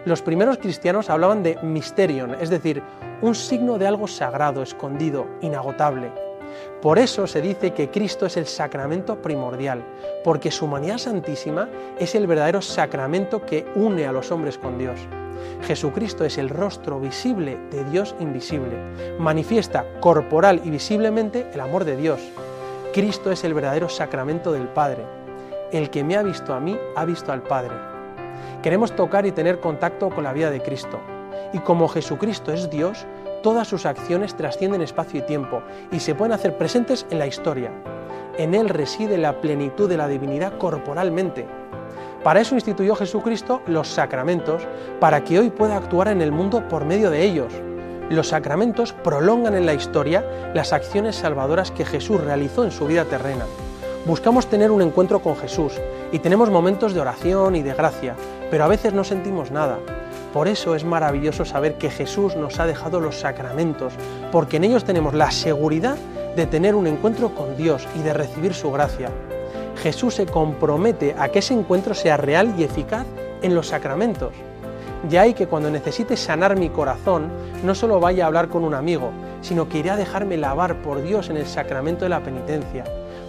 Los 0.06 0.22
primeros 0.22 0.56
cristianos 0.56 1.10
hablaban 1.10 1.42
de 1.42 1.58
mysterion, 1.62 2.38
es 2.40 2.48
decir, 2.48 2.82
un 3.20 3.34
signo 3.34 3.76
de 3.76 3.86
algo 3.86 4.08
sagrado, 4.08 4.62
escondido, 4.62 5.26
inagotable. 5.42 6.10
Por 6.84 6.98
eso 6.98 7.26
se 7.26 7.40
dice 7.40 7.72
que 7.72 7.90
Cristo 7.90 8.26
es 8.26 8.36
el 8.36 8.44
sacramento 8.44 9.22
primordial, 9.22 9.82
porque 10.22 10.50
su 10.50 10.66
humanidad 10.66 10.98
santísima 10.98 11.66
es 11.98 12.14
el 12.14 12.26
verdadero 12.26 12.60
sacramento 12.60 13.46
que 13.46 13.64
une 13.74 14.06
a 14.06 14.12
los 14.12 14.30
hombres 14.30 14.58
con 14.58 14.76
Dios. 14.76 15.00
Jesucristo 15.62 16.26
es 16.26 16.36
el 16.36 16.50
rostro 16.50 17.00
visible 17.00 17.56
de 17.70 17.84
Dios 17.84 18.14
invisible. 18.20 18.76
Manifiesta 19.18 19.86
corporal 20.00 20.60
y 20.62 20.68
visiblemente 20.68 21.46
el 21.54 21.60
amor 21.60 21.86
de 21.86 21.96
Dios. 21.96 22.20
Cristo 22.92 23.32
es 23.32 23.44
el 23.44 23.54
verdadero 23.54 23.88
sacramento 23.88 24.52
del 24.52 24.68
Padre. 24.68 25.06
El 25.72 25.88
que 25.88 26.04
me 26.04 26.18
ha 26.18 26.22
visto 26.22 26.52
a 26.52 26.60
mí 26.60 26.78
ha 26.96 27.06
visto 27.06 27.32
al 27.32 27.44
Padre. 27.44 27.72
Queremos 28.62 28.94
tocar 28.94 29.24
y 29.24 29.32
tener 29.32 29.58
contacto 29.58 30.10
con 30.10 30.22
la 30.22 30.34
vida 30.34 30.50
de 30.50 30.60
Cristo. 30.60 31.00
Y 31.54 31.60
como 31.60 31.88
Jesucristo 31.88 32.52
es 32.52 32.68
Dios, 32.68 33.06
todas 33.44 33.68
sus 33.68 33.86
acciones 33.86 34.34
trascienden 34.34 34.82
espacio 34.82 35.20
y 35.20 35.22
tiempo 35.22 35.62
y 35.92 36.00
se 36.00 36.16
pueden 36.16 36.32
hacer 36.32 36.58
presentes 36.58 37.06
en 37.10 37.20
la 37.20 37.28
historia. 37.28 37.70
En 38.36 38.56
Él 38.56 38.68
reside 38.68 39.18
la 39.18 39.40
plenitud 39.40 39.88
de 39.88 39.96
la 39.96 40.08
divinidad 40.08 40.58
corporalmente 40.58 41.46
para 42.24 42.40
eso 42.40 42.54
instituyó 42.54 42.96
Jesucristo 42.96 43.60
los 43.66 43.86
sacramentos, 43.86 44.62
para 44.98 45.22
que 45.22 45.38
hoy 45.38 45.50
pueda 45.50 45.76
actuar 45.76 46.08
en 46.08 46.22
el 46.22 46.32
mundo 46.32 46.66
por 46.70 46.86
medio 46.86 47.10
de 47.10 47.22
ellos. 47.22 47.52
Los 48.08 48.28
sacramentos 48.28 48.94
prolongan 48.94 49.54
en 49.54 49.66
la 49.66 49.74
historia 49.74 50.24
las 50.54 50.72
acciones 50.72 51.16
salvadoras 51.16 51.70
que 51.70 51.84
Jesús 51.84 52.18
realizó 52.22 52.64
en 52.64 52.70
su 52.70 52.86
vida 52.86 53.04
terrena. 53.04 53.44
Buscamos 54.06 54.46
tener 54.46 54.70
un 54.70 54.80
encuentro 54.80 55.20
con 55.20 55.36
Jesús 55.36 55.74
y 56.12 56.18
tenemos 56.18 56.48
momentos 56.48 56.94
de 56.94 57.02
oración 57.02 57.56
y 57.56 57.62
de 57.62 57.74
gracia, 57.74 58.16
pero 58.54 58.66
a 58.66 58.68
veces 58.68 58.92
no 58.92 59.02
sentimos 59.02 59.50
nada. 59.50 59.80
Por 60.32 60.46
eso 60.46 60.76
es 60.76 60.84
maravilloso 60.84 61.44
saber 61.44 61.76
que 61.76 61.90
Jesús 61.90 62.36
nos 62.36 62.60
ha 62.60 62.66
dejado 62.66 63.00
los 63.00 63.16
sacramentos, 63.16 63.94
porque 64.30 64.58
en 64.58 64.62
ellos 64.62 64.84
tenemos 64.84 65.12
la 65.12 65.32
seguridad 65.32 65.96
de 66.36 66.46
tener 66.46 66.76
un 66.76 66.86
encuentro 66.86 67.34
con 67.34 67.56
Dios 67.56 67.84
y 67.98 68.02
de 68.04 68.12
recibir 68.12 68.54
su 68.54 68.70
gracia. 68.70 69.10
Jesús 69.82 70.14
se 70.14 70.26
compromete 70.26 71.16
a 71.18 71.30
que 71.30 71.40
ese 71.40 71.52
encuentro 71.52 71.94
sea 71.94 72.16
real 72.16 72.54
y 72.56 72.62
eficaz 72.62 73.06
en 73.42 73.56
los 73.56 73.66
sacramentos. 73.66 74.32
Ya 75.08 75.22
hay 75.22 75.34
que 75.34 75.48
cuando 75.48 75.68
necesite 75.68 76.16
sanar 76.16 76.56
mi 76.56 76.68
corazón, 76.68 77.30
no 77.64 77.74
solo 77.74 77.98
vaya 77.98 78.22
a 78.22 78.26
hablar 78.28 78.50
con 78.50 78.62
un 78.62 78.74
amigo, 78.74 79.10
sino 79.42 79.68
que 79.68 79.78
iré 79.78 79.90
a 79.90 79.96
dejarme 79.96 80.36
lavar 80.36 80.80
por 80.80 81.02
Dios 81.02 81.28
en 81.28 81.38
el 81.38 81.46
sacramento 81.46 82.04
de 82.04 82.10
la 82.10 82.22
penitencia. 82.22 82.84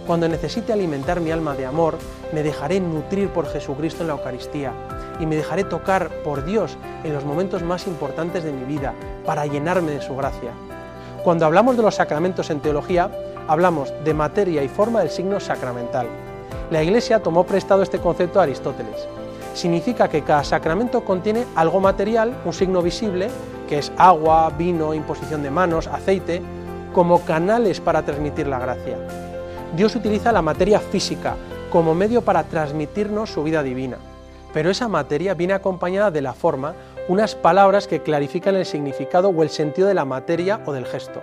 Cuando 0.06 0.28
necesite 0.28 0.72
alimentar 0.72 1.20
mi 1.20 1.32
alma 1.32 1.54
de 1.54 1.66
amor, 1.66 1.98
me 2.32 2.44
dejaré 2.44 2.78
nutrir 2.78 3.28
por 3.30 3.48
Jesucristo 3.48 4.02
en 4.02 4.06
la 4.06 4.12
Eucaristía 4.14 4.72
y 5.18 5.26
me 5.26 5.34
dejaré 5.34 5.64
tocar 5.64 6.10
por 6.22 6.44
Dios 6.44 6.78
en 7.02 7.12
los 7.12 7.24
momentos 7.24 7.64
más 7.64 7.88
importantes 7.88 8.44
de 8.44 8.52
mi 8.52 8.64
vida 8.64 8.94
para 9.24 9.46
llenarme 9.46 9.90
de 9.90 10.02
su 10.02 10.14
gracia. 10.14 10.52
Cuando 11.24 11.44
hablamos 11.44 11.76
de 11.76 11.82
los 11.82 11.96
sacramentos 11.96 12.50
en 12.50 12.60
teología, 12.60 13.10
hablamos 13.48 13.92
de 14.04 14.14
materia 14.14 14.62
y 14.62 14.68
forma 14.68 15.00
del 15.00 15.10
signo 15.10 15.40
sacramental. 15.40 16.06
La 16.70 16.84
Iglesia 16.84 17.20
tomó 17.20 17.44
prestado 17.44 17.82
este 17.82 17.98
concepto 17.98 18.38
a 18.38 18.44
Aristóteles. 18.44 19.08
Significa 19.54 20.08
que 20.08 20.22
cada 20.22 20.44
sacramento 20.44 21.04
contiene 21.04 21.46
algo 21.56 21.80
material, 21.80 22.32
un 22.44 22.52
signo 22.52 22.80
visible, 22.80 23.28
que 23.68 23.78
es 23.78 23.90
agua, 23.96 24.52
vino, 24.56 24.94
imposición 24.94 25.42
de 25.42 25.50
manos, 25.50 25.88
aceite, 25.88 26.42
como 26.92 27.24
canales 27.24 27.80
para 27.80 28.02
transmitir 28.02 28.46
la 28.46 28.60
gracia. 28.60 29.25
Dios 29.74 29.96
utiliza 29.96 30.32
la 30.32 30.42
materia 30.42 30.78
física 30.78 31.34
como 31.70 31.94
medio 31.94 32.22
para 32.22 32.44
transmitirnos 32.44 33.30
su 33.30 33.42
vida 33.42 33.62
divina, 33.62 33.98
pero 34.52 34.70
esa 34.70 34.88
materia 34.88 35.34
viene 35.34 35.52
acompañada 35.52 36.10
de 36.10 36.22
la 36.22 36.32
forma, 36.32 36.74
unas 37.08 37.34
palabras 37.34 37.86
que 37.86 38.02
clarifican 38.02 38.54
el 38.54 38.64
significado 38.64 39.28
o 39.28 39.42
el 39.42 39.50
sentido 39.50 39.88
de 39.88 39.94
la 39.94 40.04
materia 40.04 40.60
o 40.64 40.72
del 40.72 40.86
gesto. 40.86 41.20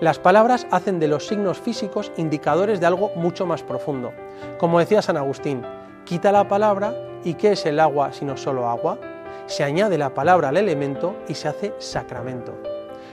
Las 0.00 0.18
palabras 0.18 0.66
hacen 0.70 0.98
de 0.98 1.08
los 1.08 1.26
signos 1.26 1.60
físicos 1.60 2.10
indicadores 2.16 2.80
de 2.80 2.86
algo 2.86 3.12
mucho 3.14 3.46
más 3.46 3.62
profundo. 3.62 4.12
Como 4.58 4.78
decía 4.78 5.02
San 5.02 5.16
Agustín, 5.16 5.62
quita 6.04 6.32
la 6.32 6.48
palabra 6.48 6.94
y 7.24 7.34
¿qué 7.34 7.52
es 7.52 7.66
el 7.66 7.78
agua 7.78 8.12
sino 8.12 8.36
solo 8.36 8.68
agua? 8.68 8.98
Se 9.46 9.64
añade 9.64 9.98
la 9.98 10.14
palabra 10.14 10.48
al 10.48 10.56
elemento 10.56 11.14
y 11.28 11.34
se 11.34 11.48
hace 11.48 11.74
sacramento. 11.78 12.52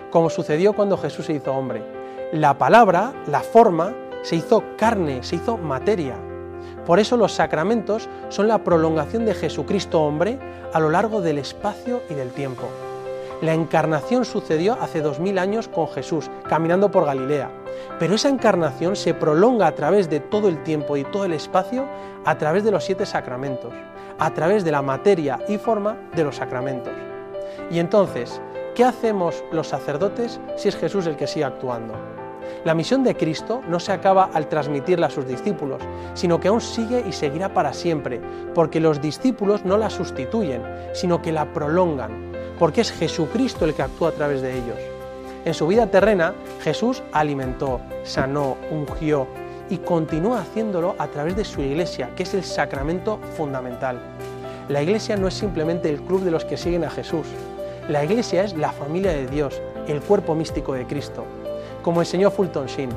Como 0.09 0.29
sucedió 0.29 0.73
cuando 0.73 0.97
Jesús 0.97 1.25
se 1.25 1.33
hizo 1.33 1.53
hombre. 1.53 1.83
La 2.31 2.57
palabra, 2.57 3.13
la 3.27 3.41
forma, 3.41 3.93
se 4.21 4.35
hizo 4.35 4.63
carne, 4.77 5.23
se 5.23 5.37
hizo 5.37 5.57
materia. 5.57 6.15
Por 6.85 6.99
eso 6.99 7.17
los 7.17 7.33
sacramentos 7.33 8.09
son 8.29 8.47
la 8.47 8.63
prolongación 8.63 9.25
de 9.25 9.33
Jesucristo 9.33 10.01
hombre 10.01 10.39
a 10.73 10.79
lo 10.79 10.89
largo 10.89 11.21
del 11.21 11.37
espacio 11.37 12.01
y 12.09 12.13
del 12.13 12.31
tiempo. 12.31 12.67
La 13.41 13.53
encarnación 13.53 14.25
sucedió 14.25 14.77
hace 14.81 15.01
dos 15.01 15.19
mil 15.19 15.39
años 15.39 15.69
con 15.69 15.87
Jesús, 15.87 16.29
caminando 16.49 16.91
por 16.91 17.05
Galilea. 17.05 17.49
Pero 17.97 18.15
esa 18.15 18.27
encarnación 18.27 18.97
se 18.97 19.13
prolonga 19.13 19.67
a 19.67 19.75
través 19.75 20.09
de 20.09 20.19
todo 20.19 20.49
el 20.49 20.61
tiempo 20.63 20.97
y 20.97 21.05
todo 21.05 21.23
el 21.23 21.33
espacio, 21.33 21.85
a 22.25 22.37
través 22.37 22.65
de 22.65 22.71
los 22.71 22.83
siete 22.83 23.05
sacramentos, 23.05 23.73
a 24.17 24.33
través 24.33 24.65
de 24.65 24.71
la 24.71 24.81
materia 24.81 25.39
y 25.47 25.57
forma 25.57 25.95
de 26.15 26.25
los 26.25 26.35
sacramentos. 26.35 26.93
Y 27.71 27.79
entonces, 27.79 28.41
¿qué 28.75 28.83
hacemos 28.83 29.41
los 29.53 29.67
sacerdotes 29.67 30.41
si 30.57 30.67
es 30.67 30.75
Jesús 30.75 31.07
el 31.07 31.15
que 31.15 31.27
sigue 31.27 31.45
actuando? 31.45 32.18
La 32.65 32.73
misión 32.73 33.03
de 33.03 33.15
Cristo 33.15 33.61
no 33.67 33.79
se 33.79 33.91
acaba 33.91 34.29
al 34.33 34.47
transmitirla 34.47 35.07
a 35.07 35.09
sus 35.09 35.27
discípulos, 35.27 35.81
sino 36.13 36.39
que 36.39 36.49
aún 36.49 36.61
sigue 36.61 37.03
y 37.07 37.11
seguirá 37.11 37.53
para 37.53 37.73
siempre, 37.73 38.19
porque 38.53 38.79
los 38.79 39.01
discípulos 39.01 39.65
no 39.65 39.77
la 39.77 39.89
sustituyen, 39.89 40.61
sino 40.93 41.21
que 41.21 41.31
la 41.31 41.53
prolongan, 41.53 42.31
porque 42.57 42.81
es 42.81 42.91
Jesucristo 42.91 43.65
el 43.65 43.73
que 43.73 43.83
actúa 43.83 44.09
a 44.09 44.13
través 44.13 44.41
de 44.41 44.53
ellos. 44.53 44.77
En 45.45 45.53
su 45.53 45.67
vida 45.67 45.87
terrena, 45.87 46.33
Jesús 46.61 47.01
alimentó, 47.13 47.79
sanó, 48.03 48.57
ungió 48.71 49.27
y 49.69 49.77
continúa 49.77 50.41
haciéndolo 50.41 50.95
a 50.97 51.07
través 51.07 51.35
de 51.35 51.45
su 51.45 51.61
iglesia, 51.61 52.09
que 52.15 52.23
es 52.23 52.33
el 52.33 52.43
sacramento 52.43 53.19
fundamental. 53.37 53.99
La 54.67 54.83
iglesia 54.83 55.15
no 55.15 55.27
es 55.27 55.33
simplemente 55.33 55.89
el 55.89 56.01
club 56.01 56.23
de 56.23 56.31
los 56.31 56.45
que 56.45 56.57
siguen 56.57 56.83
a 56.83 56.89
Jesús. 56.89 57.25
La 57.89 58.03
Iglesia 58.03 58.43
es 58.43 58.55
la 58.55 58.71
familia 58.71 59.11
de 59.11 59.25
Dios, 59.25 59.59
el 59.87 59.99
cuerpo 59.99 60.35
místico 60.35 60.73
de 60.73 60.85
Cristo. 60.85 61.25
Como 61.81 62.01
enseñó 62.01 62.29
Fulton 62.29 62.67
Sheen, 62.67 62.89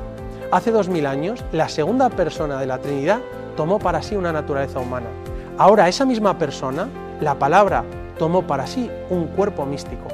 hace 0.50 0.72
dos 0.72 0.88
mil 0.88 1.06
años 1.06 1.44
la 1.52 1.68
segunda 1.68 2.10
persona 2.10 2.58
de 2.58 2.66
la 2.66 2.78
Trinidad 2.78 3.20
tomó 3.56 3.78
para 3.78 4.02
sí 4.02 4.16
una 4.16 4.32
naturaleza 4.32 4.80
humana. 4.80 5.06
Ahora 5.56 5.88
esa 5.88 6.04
misma 6.04 6.36
persona, 6.38 6.88
la 7.20 7.38
palabra, 7.38 7.84
tomó 8.18 8.42
para 8.46 8.66
sí 8.66 8.90
un 9.10 9.28
cuerpo 9.28 9.66
místico. 9.66 10.08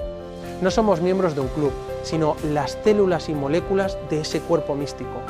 No 0.60 0.70
somos 0.70 1.00
miembros 1.00 1.34
de 1.34 1.40
un 1.40 1.48
club, 1.48 1.72
sino 2.02 2.36
las 2.52 2.78
células 2.84 3.28
y 3.28 3.34
moléculas 3.34 3.96
de 4.10 4.20
ese 4.20 4.40
cuerpo 4.40 4.74
místico. 4.74 5.22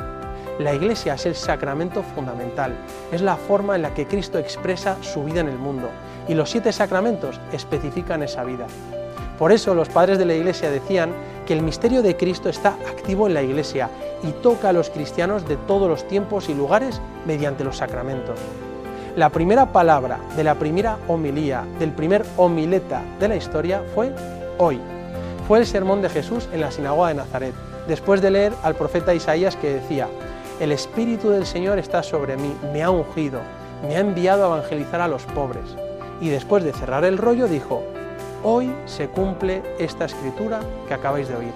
La 0.59 0.75
Iglesia 0.75 1.15
es 1.15 1.27
el 1.27 1.37
sacramento 1.37 2.03
fundamental, 2.03 2.73
es 3.13 3.23
la 3.23 3.37
forma 3.37 3.77
en 3.77 3.83
la 3.83 3.95
que 3.95 4.09
Cristo 4.09 4.39
expresa 4.39 4.97
su 5.03 5.23
vida 5.23 5.41
en 5.41 5.49
el 5.49 5.59
mundo 5.59 5.89
y 6.27 6.35
los 6.35 6.51
siete 6.51 6.73
sacramentos 6.73 7.41
especifican 7.53 8.25
esa 8.25 8.43
vida. 8.43 8.67
Por 9.39 9.53
eso 9.53 9.73
los 9.75 9.89
padres 9.89 10.19
de 10.19 10.25
la 10.25 10.35
Iglesia 10.35 10.69
decían 10.69 11.13
que 11.49 11.55
el 11.55 11.63
misterio 11.63 12.03
de 12.03 12.15
Cristo 12.15 12.51
está 12.51 12.75
activo 12.87 13.27
en 13.27 13.33
la 13.33 13.41
Iglesia 13.41 13.89
y 14.23 14.33
toca 14.43 14.69
a 14.69 14.73
los 14.75 14.91
cristianos 14.91 15.49
de 15.49 15.57
todos 15.57 15.89
los 15.89 16.07
tiempos 16.07 16.51
y 16.51 16.55
lugares 16.55 17.01
mediante 17.25 17.65
los 17.65 17.79
sacramentos. 17.79 18.39
La 19.17 19.31
primera 19.31 19.73
palabra 19.73 20.21
de 20.37 20.45
la 20.45 20.57
primera 20.57 20.99
homilía, 21.09 21.65
del 21.79 21.93
primer 21.93 22.23
homileta 22.37 23.01
de 23.19 23.29
la 23.29 23.37
historia 23.37 23.83
fue 23.95 24.13
hoy. 24.59 24.79
Fue 25.47 25.59
el 25.59 25.67
sermón 25.67 26.03
de 26.03 26.11
Jesús 26.11 26.47
en 26.53 26.61
la 26.61 26.71
sinagoga 26.71 27.09
de 27.09 27.15
Nazaret, 27.15 27.55
después 27.89 28.21
de 28.21 28.31
leer 28.31 28.53
al 28.63 28.75
profeta 28.75 29.15
Isaías 29.15 29.57
que 29.57 29.73
decía, 29.73 30.07
el 30.61 30.71
Espíritu 30.71 31.31
del 31.31 31.47
Señor 31.47 31.79
está 31.79 32.03
sobre 32.03 32.37
mí, 32.37 32.55
me 32.75 32.83
ha 32.83 32.91
ungido, 32.91 33.41
me 33.89 33.97
ha 33.97 34.01
enviado 34.01 34.45
a 34.45 34.59
evangelizar 34.59 35.01
a 35.01 35.09
los 35.09 35.23
pobres. 35.23 35.65
Y 36.21 36.29
después 36.29 36.63
de 36.63 36.75
cerrar 36.75 37.07
el 37.07 37.17
rollo 37.17 37.49
dijo, 37.49 37.85
hoy 38.43 38.73
se 38.87 39.09
cumple 39.09 39.63
esta 39.79 40.05
escritura 40.05 40.61
que 40.87 40.95
acabáis 40.95 41.29
de 41.29 41.37
oír. 41.37 41.53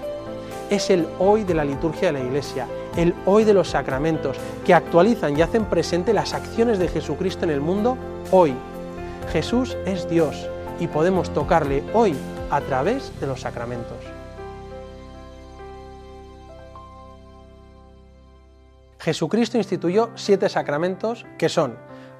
Es 0.69 0.89
el 0.89 1.07
hoy 1.19 1.43
de 1.43 1.53
la 1.53 1.65
liturgia 1.65 2.11
de 2.11 2.19
la 2.19 2.25
Iglesia, 2.25 2.67
el 2.95 3.13
hoy 3.25 3.43
de 3.43 3.53
los 3.53 3.69
sacramentos, 3.69 4.37
que 4.65 4.73
actualizan 4.73 5.37
y 5.37 5.41
hacen 5.41 5.65
presente 5.65 6.13
las 6.13 6.33
acciones 6.33 6.79
de 6.79 6.87
Jesucristo 6.87 7.45
en 7.45 7.51
el 7.51 7.61
mundo 7.61 7.97
hoy. 8.31 8.53
Jesús 9.31 9.77
es 9.85 10.09
Dios 10.09 10.47
y 10.79 10.87
podemos 10.87 11.33
tocarle 11.33 11.83
hoy 11.93 12.15
a 12.49 12.61
través 12.61 13.11
de 13.19 13.27
los 13.27 13.41
sacramentos. 13.41 13.97
Jesucristo 18.99 19.57
instituyó 19.57 20.11
siete 20.15 20.47
sacramentos 20.47 21.25
que 21.37 21.49
son 21.49 21.75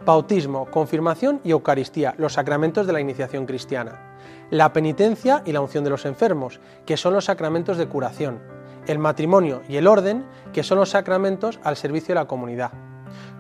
bautismo, 0.06 0.66
confirmación 0.66 1.40
y 1.44 1.52
Eucaristía, 1.52 2.14
los 2.18 2.34
sacramentos 2.34 2.86
de 2.86 2.92
la 2.94 3.00
iniciación 3.00 3.46
cristiana, 3.46 4.13
la 4.54 4.72
penitencia 4.72 5.42
y 5.48 5.52
la 5.52 5.62
unción 5.62 5.84
de 5.84 5.90
los 5.90 6.06
enfermos, 6.06 6.60
que 6.86 6.96
son 6.96 7.16
los 7.16 7.26
sacramentos 7.26 7.76
de 7.76 7.88
curación, 7.88 8.38
el 8.86 9.00
matrimonio 9.00 9.64
y 9.68 9.78
el 9.78 9.88
orden, 9.88 10.28
que 10.54 10.62
son 10.62 10.78
los 10.78 10.92
sacramentos 10.92 11.60
al 11.64 11.76
servicio 11.76 12.10
de 12.10 12.22
la 12.22 12.28
comunidad. 12.28 12.72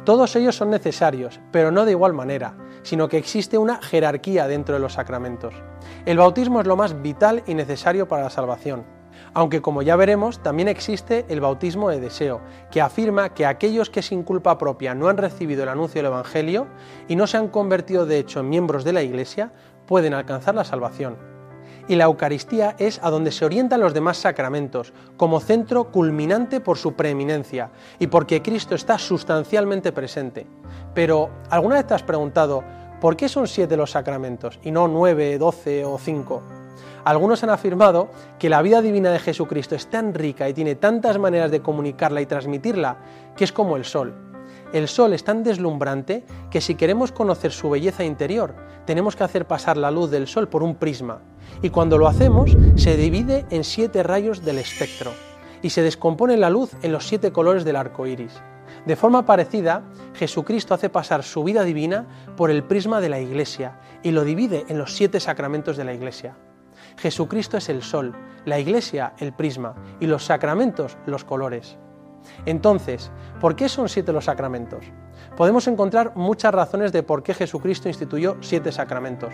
Todos 0.05 0.36
ellos 0.36 0.55
son 0.55 0.72
necesarios, 0.72 1.39
pero 1.51 1.70
no 1.70 1.86
de 1.86 1.91
igual 1.91 2.13
manera, 2.13 2.58
sino 2.82 3.10
que 3.10 3.20
existe 3.20 3.60
una 3.60 3.79
jerarquía 3.79 4.48
dentro 4.48 4.74
de 4.74 4.82
los 4.82 4.93
sacramentos. 4.93 5.53
El 6.08 6.17
bautismo 6.17 6.62
es 6.62 6.65
lo 6.65 6.77
más 6.77 7.00
vital 7.03 7.43
y 7.46 7.53
necesario 7.53 8.08
para 8.08 8.24
la 8.24 8.32
salvación 8.32 8.84
aunque 9.34 9.62
como 9.62 9.82
ya 9.82 9.96
veremos, 9.96 10.39
también 10.39 10.67
existe 10.67 11.25
el 11.29 11.41
bautismo 11.41 11.89
de 11.89 12.00
deseo, 12.00 12.41
que 12.72 12.82
afirma 12.82 13.34
que 13.34 13.46
aquellos 13.46 13.89
que 13.89 14.01
sin 14.01 14.24
culpa 14.24 14.58
propia 14.58 14.93
no 14.93 15.08
han 15.08 15.17
recibido 15.17 15.63
el 15.63 15.70
anuncio 15.70 16.00
del 16.00 16.12
Evangelio 16.12 16.67
y 17.08 17.15
no 17.15 17.27
se 17.27 17.38
han 17.38 17.48
convertido 17.48 18.05
de 18.05 18.20
hecho 18.20 18.41
en 18.41 18.50
miembros 18.50 18.84
de 18.84 18.93
la 18.93 19.01
Iglesia, 19.01 19.51
pueden 19.86 20.13
alcanzar 20.13 20.56
la 20.56 20.63
salvación. 20.63 21.18
Y 21.88 21.96
la 21.96 22.06
Eucaristía 22.06 22.75
es 22.80 23.00
a 23.04 23.10
donde 23.10 23.32
se 23.32 23.44
orientan 23.44 23.82
los 23.82 23.94
demás 23.94 24.18
sacramentos, 24.18 24.94
como 25.18 25.42
centro 25.42 25.92
culminante 25.92 26.62
por 26.62 26.78
su 26.78 26.94
preeminencia 26.94 27.72
y 28.00 28.08
porque 28.08 28.42
Cristo 28.42 28.75
está 28.75 28.98
sustancialmente 28.98 29.92
presente. 29.92 30.48
Pero, 30.94 31.30
¿alguna 31.50 31.76
vez 31.76 31.88
te 31.88 31.93
has 31.93 32.04
preguntado 32.04 32.63
por 33.02 33.17
qué 33.17 33.28
son 33.28 33.48
siete 33.48 33.76
los 33.76 33.91
sacramentos 33.91 34.60
y 34.63 34.72
no 34.72 34.88
nueve, 34.88 35.38
doce 35.38 35.84
o 35.84 35.98
cinco? 35.98 36.41
Algunos 37.04 37.43
han 37.43 37.50
afirmado 37.50 38.10
que 38.39 38.50
la 38.50 38.62
vida 38.62 38.82
divina 38.82 39.12
de 39.12 39.19
Jesucristo 39.19 39.76
es 39.76 39.88
tan 39.88 40.13
rica 40.13 40.48
y 40.48 40.54
tiene 40.54 40.76
tantas 40.76 41.19
maneras 41.19 41.52
de 41.52 41.62
comunicarla 41.62 42.22
y 42.22 42.26
transmitirla 42.26 42.96
que 43.36 43.43
es 43.43 43.52
como 43.52 43.76
el 43.76 43.84
sol. 43.84 44.13
El 44.73 44.88
sol 44.88 45.13
es 45.13 45.23
tan 45.23 45.43
deslumbrante 45.43 46.25
que 46.49 46.59
si 46.59 46.73
queremos 46.73 47.12
conocer 47.12 47.51
su 47.51 47.69
belleza 47.69 48.03
interior, 48.03 48.55
tenemos 48.86 49.15
que 49.15 49.23
hacer 49.23 49.45
pasar 49.45 49.77
la 49.77 49.91
luz 49.91 50.09
del 50.09 50.27
sol 50.27 50.49
por 50.49 50.63
un 50.63 50.75
prisma. 50.75 51.21
Y 51.62 51.69
cuando 51.69 51.99
lo 51.99 52.07
hacemos, 52.07 52.57
se 52.75 52.97
divide 52.97 53.45
en 53.51 53.63
siete 53.63 54.01
rayos 54.01 54.43
del 54.43 54.57
espectro 54.57 55.12
y 55.62 55.69
se 55.69 55.83
descompone 55.83 56.38
la 56.38 56.49
luz 56.49 56.71
en 56.81 56.91
los 56.91 57.07
siete 57.07 57.31
colores 57.31 57.63
del 57.65 57.75
arco 57.75 58.07
iris. 58.07 58.41
De 58.88 58.95
forma 58.95 59.27
parecida, 59.27 59.83
Jesucristo 60.15 60.73
hace 60.73 60.89
pasar 60.89 61.21
su 61.21 61.43
vida 61.43 61.63
divina 61.63 62.07
por 62.36 62.49
el 62.49 62.63
prisma 62.63 62.99
de 62.99 63.09
la 63.09 63.19
Iglesia 63.19 63.79
y 64.01 64.09
lo 64.09 64.23
divide 64.23 64.65
en 64.69 64.79
los 64.79 64.95
siete 64.95 65.19
sacramentos 65.19 65.77
de 65.77 65.83
la 65.86 65.93
Iglesia. 65.93 66.36
Jesucristo 66.97 67.57
es 67.57 67.69
el 67.69 67.83
sol, 67.83 68.15
la 68.45 68.59
iglesia 68.59 69.13
el 69.19 69.33
prisma 69.33 69.75
y 69.99 70.07
los 70.07 70.25
sacramentos 70.25 70.97
los 71.05 71.23
colores. 71.23 71.77
Entonces, 72.45 73.12
¿por 73.39 73.55
qué 73.55 73.69
son 73.69 73.89
siete 73.89 74.13
los 74.13 74.25
sacramentos? 74.25 74.86
Podemos 75.36 75.67
encontrar 75.67 76.13
muchas 76.15 76.53
razones 76.53 76.91
de 76.91 77.01
por 77.01 77.23
qué 77.23 77.33
Jesucristo 77.33 77.88
instituyó 77.88 78.38
siete 78.41 78.71
sacramentos. 78.71 79.33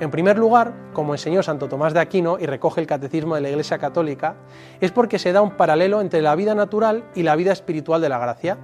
En 0.00 0.10
primer 0.10 0.38
lugar, 0.38 0.72
como 0.92 1.14
enseñó 1.14 1.42
Santo 1.42 1.68
Tomás 1.68 1.92
de 1.92 2.00
Aquino 2.00 2.38
y 2.38 2.46
recoge 2.46 2.80
el 2.80 2.86
Catecismo 2.86 3.34
de 3.34 3.42
la 3.42 3.50
Iglesia 3.50 3.78
Católica, 3.78 4.36
es 4.80 4.90
porque 4.90 5.18
se 5.18 5.32
da 5.32 5.42
un 5.42 5.56
paralelo 5.56 6.00
entre 6.00 6.22
la 6.22 6.34
vida 6.34 6.54
natural 6.54 7.04
y 7.14 7.22
la 7.22 7.36
vida 7.36 7.52
espiritual 7.52 8.00
de 8.00 8.08
la 8.08 8.18
gracia. 8.18 8.58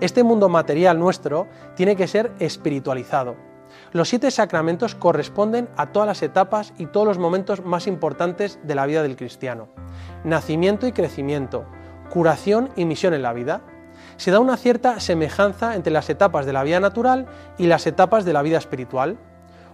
Este 0.00 0.24
mundo 0.24 0.48
material 0.48 0.98
nuestro 0.98 1.46
tiene 1.76 1.94
que 1.94 2.08
ser 2.08 2.32
espiritualizado. 2.38 3.36
Los 3.92 4.08
siete 4.08 4.30
sacramentos 4.30 4.94
corresponden 4.94 5.68
a 5.76 5.92
todas 5.92 6.06
las 6.06 6.22
etapas 6.22 6.72
y 6.78 6.86
todos 6.86 7.06
los 7.06 7.18
momentos 7.18 7.64
más 7.64 7.86
importantes 7.86 8.58
de 8.62 8.74
la 8.74 8.86
vida 8.86 9.02
del 9.02 9.16
cristiano. 9.16 9.68
Nacimiento 10.24 10.86
y 10.86 10.92
crecimiento, 10.92 11.64
curación 12.10 12.70
y 12.76 12.84
misión 12.84 13.14
en 13.14 13.22
la 13.22 13.32
vida. 13.32 13.62
Se 14.16 14.30
da 14.30 14.40
una 14.40 14.56
cierta 14.56 15.00
semejanza 15.00 15.74
entre 15.74 15.92
las 15.92 16.08
etapas 16.08 16.46
de 16.46 16.52
la 16.52 16.62
vida 16.62 16.80
natural 16.80 17.26
y 17.58 17.66
las 17.66 17.86
etapas 17.86 18.24
de 18.24 18.32
la 18.32 18.42
vida 18.42 18.58
espiritual. 18.58 19.18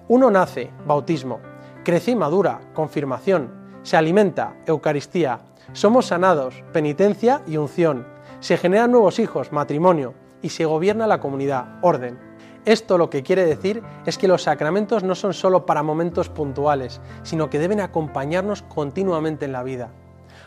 Uno 0.09 0.31
nace, 0.31 0.71
bautismo, 0.87 1.41
crece 1.85 2.13
y 2.13 2.17
madura, 2.17 2.61
confirmación, 2.75 3.51
se 3.83 3.97
alimenta, 3.97 4.55
Eucaristía, 4.67 5.41
somos 5.73 6.07
sanados, 6.07 6.63
penitencia 6.73 7.43
y 7.47 7.57
unción, 7.57 8.07
se 8.41 8.57
generan 8.57 8.91
nuevos 8.91 9.19
hijos, 9.19 9.53
matrimonio, 9.53 10.15
y 10.43 10.51
se 10.51 10.65
gobierna 10.65 11.07
la 11.07 11.21
comunidad, 11.21 11.79
orden. 11.83 12.19
Esto 12.65 12.99
lo 12.99 13.09
que 13.09 13.23
quiere 13.23 13.45
decir 13.47 13.83
es 14.05 14.19
que 14.19 14.29
los 14.29 14.43
sacramentos 14.43 15.03
no 15.03 15.15
son 15.15 15.33
solo 15.33 15.65
para 15.65 15.83
momentos 15.83 16.29
puntuales, 16.29 17.01
sino 17.23 17.49
que 17.49 17.59
deben 17.59 17.81
acompañarnos 17.81 18.63
continuamente 18.63 19.47
en 19.47 19.53
la 19.53 19.63
vida. 19.63 19.91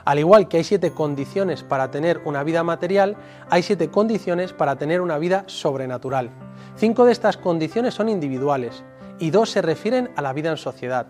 Al 0.06 0.20
igual 0.20 0.48
que 0.48 0.58
hay 0.58 0.64
siete 0.64 0.92
condiciones 0.92 1.64
para 1.64 1.92
tener 1.92 2.22
una 2.26 2.44
vida 2.44 2.64
material, 2.64 3.16
hay 3.50 3.64
siete 3.64 3.90
condiciones 3.90 4.54
para 4.54 4.76
tener 4.76 5.02
una 5.02 5.18
vida 5.18 5.44
sobrenatural. 5.48 6.30
Cinco 6.76 7.06
de 7.06 7.12
estas 7.12 7.38
condiciones 7.38 7.94
son 7.94 8.10
individuales 8.10 8.84
y 9.20 9.32
dos 9.32 9.50
se 9.50 9.62
refieren 9.62 10.10
a 10.16 10.22
la 10.22 10.34
vida 10.34 10.50
en 10.50 10.58
sociedad. 10.58 11.08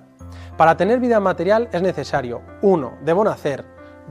Para 0.58 0.78
tener 0.78 1.00
vida 1.00 1.20
material 1.20 1.70
es 1.72 1.82
necesario 1.82 2.42
1. 2.62 3.00
Debo 3.04 3.24
nacer 3.24 3.66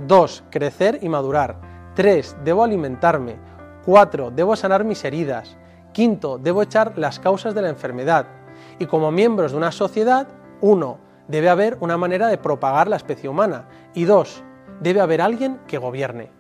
2. 0.07 0.45
Crecer 0.51 0.99
y 1.03 1.09
madurar 1.09 1.61
3. 1.95 2.37
Debo 2.45 2.65
alimentarme 2.65 3.37
4. 3.85 4.31
Debo 4.31 4.57
sanar 4.57 4.85
mis 4.85 5.05
heridas 5.05 5.57
Quinto, 5.93 6.39
debo 6.39 6.63
echar 6.63 6.97
las 6.97 7.19
causas 7.21 7.55
de 7.55 7.63
la 7.63 7.69
enfermedad. 7.69 8.27
Y 8.79 8.87
como 8.87 9.11
miembros 9.11 9.53
de 9.53 9.59
una 9.59 9.73
sociedad, 9.73 10.27
uno, 10.61 10.99
debe 11.29 11.51
haber 11.51 11.77
una 11.81 11.99
manera 11.99 12.29
de 12.29 12.39
propagar 12.39 12.89
la 12.89 12.97
especie 12.97 13.29
humana. 13.29 13.67
Y 13.95 14.05
dos, 14.05 14.43
debe 14.83 15.01
haber 15.01 15.21
alguien 15.21 15.61
que 15.67 15.79
gobierne. 15.79 16.31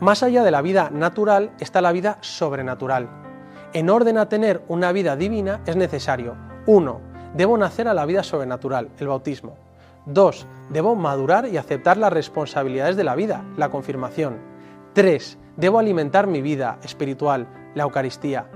Más 0.00 0.22
allá 0.22 0.42
de 0.42 0.50
la 0.50 0.62
vida 0.62 0.90
natural 0.90 1.52
está 1.60 1.80
la 1.80 1.92
vida 1.92 2.18
sobrenatural. 2.20 3.08
En 3.72 3.90
orden 3.90 4.18
a 4.18 4.28
tener 4.28 4.62
una 4.68 4.92
vida 4.92 5.16
divina 5.16 5.60
es 5.66 5.76
necesario, 5.76 6.36
uno, 6.66 7.00
debo 7.34 7.58
nacer 7.58 7.88
a 7.88 7.94
la 7.94 8.06
vida 8.06 8.22
sobrenatural, 8.22 8.88
el 8.98 9.08
bautismo. 9.08 9.56
Dos, 10.06 10.46
debo 10.70 10.94
madurar 10.94 11.46
y 11.48 11.56
aceptar 11.56 11.96
las 11.96 12.12
responsabilidades 12.12 12.96
de 12.96 13.04
la 13.04 13.14
vida, 13.14 13.44
la 13.56 13.70
confirmación. 13.70 14.36
Tres, 14.92 15.38
debo 15.56 15.78
alimentar 15.78 16.26
mi 16.26 16.42
vida 16.42 16.78
espiritual, 16.82 17.46
la 17.74 17.84
Eucaristía. 17.84 18.46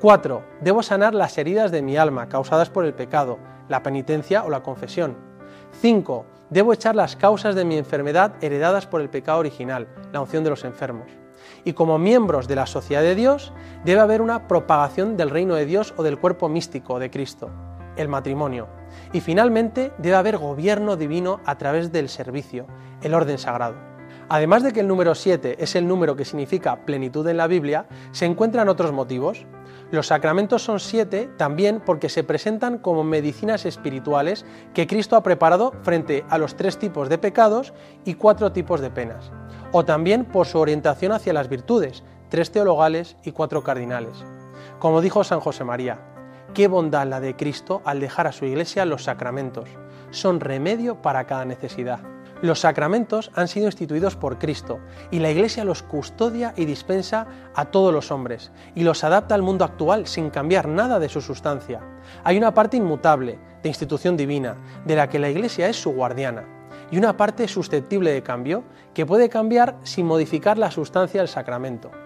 4. 0.00 0.42
Debo 0.60 0.82
sanar 0.82 1.14
las 1.14 1.38
heridas 1.38 1.70
de 1.70 1.82
mi 1.82 1.96
alma 1.96 2.28
causadas 2.28 2.68
por 2.68 2.84
el 2.84 2.94
pecado, 2.94 3.38
la 3.68 3.82
penitencia 3.82 4.44
o 4.44 4.50
la 4.50 4.62
confesión. 4.62 5.16
5. 5.80 6.26
Debo 6.50 6.72
echar 6.72 6.94
las 6.94 7.16
causas 7.16 7.54
de 7.54 7.64
mi 7.64 7.76
enfermedad 7.76 8.34
heredadas 8.40 8.86
por 8.86 9.00
el 9.00 9.10
pecado 9.10 9.38
original, 9.38 9.88
la 10.12 10.20
unción 10.20 10.44
de 10.44 10.50
los 10.50 10.64
enfermos. 10.64 11.06
Y 11.64 11.72
como 11.72 11.98
miembros 11.98 12.46
de 12.48 12.56
la 12.56 12.66
sociedad 12.66 13.02
de 13.02 13.14
Dios, 13.14 13.52
debe 13.84 14.00
haber 14.00 14.22
una 14.22 14.46
propagación 14.46 15.16
del 15.16 15.30
reino 15.30 15.54
de 15.54 15.66
Dios 15.66 15.94
o 15.96 16.02
del 16.02 16.18
cuerpo 16.18 16.48
místico 16.48 16.98
de 16.98 17.10
Cristo. 17.10 17.50
el 17.96 18.08
matrimonio. 18.08 18.66
Y 19.12 19.20
finalmente 19.20 19.92
debe 19.98 20.16
haber 20.16 20.38
gobierno 20.38 20.96
divino 20.96 21.40
a 21.44 21.56
través 21.58 21.92
del 21.92 22.08
servicio, 22.08 22.66
el 23.02 23.14
orden 23.14 23.38
sagrado. 23.38 23.76
Además 24.28 24.62
de 24.62 24.72
que 24.72 24.80
el 24.80 24.88
número 24.88 25.14
7 25.14 25.56
es 25.60 25.76
el 25.76 25.86
número 25.86 26.16
que 26.16 26.24
significa 26.24 26.84
plenitud 26.84 27.26
en 27.28 27.36
la 27.36 27.46
Biblia, 27.46 27.86
se 28.12 28.24
encuentran 28.24 28.68
otros 28.68 28.92
motivos. 28.92 29.46
Los 29.94 30.08
sacramentos 30.08 30.64
son 30.64 30.80
siete 30.80 31.30
también 31.36 31.80
porque 31.80 32.08
se 32.08 32.24
presentan 32.24 32.78
como 32.78 33.04
medicinas 33.04 33.64
espirituales 33.64 34.44
que 34.74 34.88
Cristo 34.88 35.14
ha 35.14 35.22
preparado 35.22 35.72
frente 35.84 36.24
a 36.28 36.36
los 36.36 36.56
tres 36.56 36.80
tipos 36.80 37.08
de 37.08 37.16
pecados 37.16 37.72
y 38.04 38.14
cuatro 38.14 38.50
tipos 38.50 38.80
de 38.80 38.90
penas. 38.90 39.30
O 39.70 39.84
también 39.84 40.24
por 40.24 40.48
su 40.48 40.58
orientación 40.58 41.12
hacia 41.12 41.32
las 41.32 41.48
virtudes, 41.48 42.02
tres 42.28 42.50
teologales 42.50 43.16
y 43.22 43.30
cuatro 43.30 43.62
cardinales. 43.62 44.16
Como 44.80 45.00
dijo 45.00 45.22
San 45.22 45.38
José 45.38 45.62
María, 45.62 46.00
qué 46.54 46.66
bondad 46.66 47.06
la 47.06 47.20
de 47.20 47.36
Cristo 47.36 47.80
al 47.84 48.00
dejar 48.00 48.26
a 48.26 48.32
su 48.32 48.46
iglesia 48.46 48.84
los 48.86 49.04
sacramentos. 49.04 49.68
Son 50.10 50.40
remedio 50.40 51.02
para 51.02 51.24
cada 51.28 51.44
necesidad. 51.44 52.00
Los 52.44 52.60
sacramentos 52.60 53.30
han 53.34 53.48
sido 53.48 53.64
instituidos 53.64 54.16
por 54.16 54.38
Cristo 54.38 54.78
y 55.10 55.18
la 55.20 55.30
Iglesia 55.30 55.64
los 55.64 55.82
custodia 55.82 56.52
y 56.58 56.66
dispensa 56.66 57.26
a 57.54 57.64
todos 57.64 57.90
los 57.90 58.10
hombres 58.10 58.52
y 58.74 58.84
los 58.84 59.02
adapta 59.02 59.34
al 59.34 59.40
mundo 59.40 59.64
actual 59.64 60.06
sin 60.06 60.28
cambiar 60.28 60.68
nada 60.68 60.98
de 60.98 61.08
su 61.08 61.22
sustancia. 61.22 61.80
Hay 62.22 62.36
una 62.36 62.52
parte 62.52 62.76
inmutable, 62.76 63.38
de 63.62 63.70
institución 63.70 64.18
divina, 64.18 64.56
de 64.84 64.94
la 64.94 65.08
que 65.08 65.18
la 65.18 65.30
Iglesia 65.30 65.70
es 65.70 65.80
su 65.80 65.92
guardiana, 65.92 66.44
y 66.90 66.98
una 66.98 67.16
parte 67.16 67.48
susceptible 67.48 68.12
de 68.12 68.22
cambio 68.22 68.62
que 68.92 69.06
puede 69.06 69.30
cambiar 69.30 69.78
sin 69.82 70.04
modificar 70.04 70.58
la 70.58 70.70
sustancia 70.70 71.22
del 71.22 71.28
sacramento. 71.28 72.03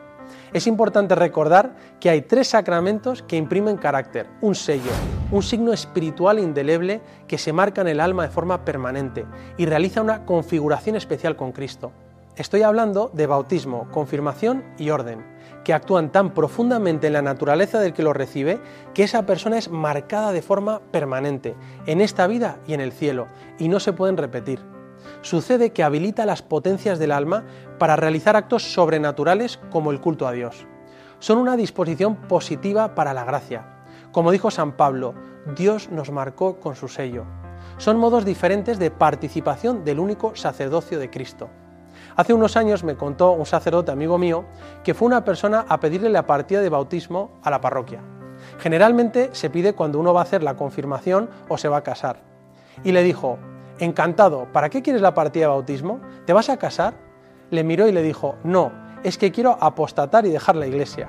Es 0.52 0.66
importante 0.66 1.14
recordar 1.14 1.74
que 2.00 2.10
hay 2.10 2.22
tres 2.22 2.48
sacramentos 2.48 3.22
que 3.22 3.36
imprimen 3.36 3.76
carácter, 3.76 4.26
un 4.40 4.54
sello, 4.54 4.90
un 5.30 5.42
signo 5.42 5.72
espiritual 5.72 6.38
indeleble 6.38 7.00
que 7.26 7.38
se 7.38 7.52
marca 7.52 7.80
en 7.80 7.88
el 7.88 8.00
alma 8.00 8.24
de 8.24 8.30
forma 8.30 8.64
permanente 8.64 9.26
y 9.56 9.66
realiza 9.66 10.02
una 10.02 10.24
configuración 10.24 10.96
especial 10.96 11.36
con 11.36 11.52
Cristo. 11.52 11.92
Estoy 12.36 12.62
hablando 12.62 13.10
de 13.12 13.26
bautismo, 13.26 13.88
confirmación 13.90 14.62
y 14.78 14.90
orden, 14.90 15.26
que 15.64 15.74
actúan 15.74 16.12
tan 16.12 16.34
profundamente 16.34 17.08
en 17.08 17.14
la 17.14 17.22
naturaleza 17.22 17.80
del 17.80 17.92
que 17.92 18.04
lo 18.04 18.12
recibe 18.12 18.60
que 18.94 19.02
esa 19.02 19.26
persona 19.26 19.58
es 19.58 19.70
marcada 19.70 20.30
de 20.30 20.40
forma 20.40 20.80
permanente, 20.92 21.56
en 21.86 22.00
esta 22.00 22.28
vida 22.28 22.58
y 22.66 22.74
en 22.74 22.80
el 22.80 22.92
cielo, 22.92 23.26
y 23.58 23.68
no 23.68 23.80
se 23.80 23.92
pueden 23.92 24.16
repetir 24.16 24.77
sucede 25.22 25.70
que 25.70 25.82
habilita 25.82 26.26
las 26.26 26.42
potencias 26.42 26.98
del 26.98 27.12
alma 27.12 27.44
para 27.78 27.96
realizar 27.96 28.36
actos 28.36 28.72
sobrenaturales 28.72 29.58
como 29.70 29.90
el 29.90 30.00
culto 30.00 30.26
a 30.26 30.32
Dios. 30.32 30.66
Son 31.18 31.38
una 31.38 31.56
disposición 31.56 32.16
positiva 32.16 32.94
para 32.94 33.14
la 33.14 33.24
gracia. 33.24 33.66
Como 34.12 34.30
dijo 34.30 34.50
San 34.50 34.72
Pablo, 34.72 35.14
Dios 35.56 35.90
nos 35.90 36.10
marcó 36.10 36.60
con 36.60 36.76
su 36.76 36.88
sello. 36.88 37.24
Son 37.76 37.98
modos 37.98 38.24
diferentes 38.24 38.78
de 38.78 38.90
participación 38.90 39.84
del 39.84 40.00
único 40.00 40.34
sacerdocio 40.34 40.98
de 40.98 41.10
Cristo. 41.10 41.48
Hace 42.16 42.34
unos 42.34 42.56
años 42.56 42.82
me 42.84 42.96
contó 42.96 43.32
un 43.32 43.46
sacerdote 43.46 43.92
amigo 43.92 44.18
mío 44.18 44.44
que 44.82 44.94
fue 44.94 45.06
una 45.06 45.24
persona 45.24 45.64
a 45.68 45.78
pedirle 45.78 46.08
la 46.08 46.26
partida 46.26 46.60
de 46.60 46.68
bautismo 46.68 47.30
a 47.42 47.50
la 47.50 47.60
parroquia. 47.60 48.00
Generalmente 48.58 49.30
se 49.32 49.50
pide 49.50 49.74
cuando 49.74 50.00
uno 50.00 50.14
va 50.14 50.20
a 50.20 50.24
hacer 50.24 50.42
la 50.42 50.56
confirmación 50.56 51.28
o 51.48 51.58
se 51.58 51.68
va 51.68 51.78
a 51.78 51.82
casar. 51.82 52.20
Y 52.84 52.92
le 52.92 53.02
dijo, 53.02 53.38
Encantado, 53.80 54.48
¿para 54.52 54.70
qué 54.70 54.82
quieres 54.82 55.02
la 55.02 55.14
partida 55.14 55.44
de 55.44 55.48
bautismo? 55.48 56.00
¿Te 56.26 56.32
vas 56.32 56.48
a 56.48 56.56
casar? 56.56 56.94
Le 57.50 57.62
miró 57.62 57.86
y 57.86 57.92
le 57.92 58.02
dijo, 58.02 58.34
no, 58.42 58.72
es 59.04 59.18
que 59.18 59.30
quiero 59.30 59.56
apostatar 59.60 60.26
y 60.26 60.30
dejar 60.30 60.56
la 60.56 60.66
iglesia. 60.66 61.08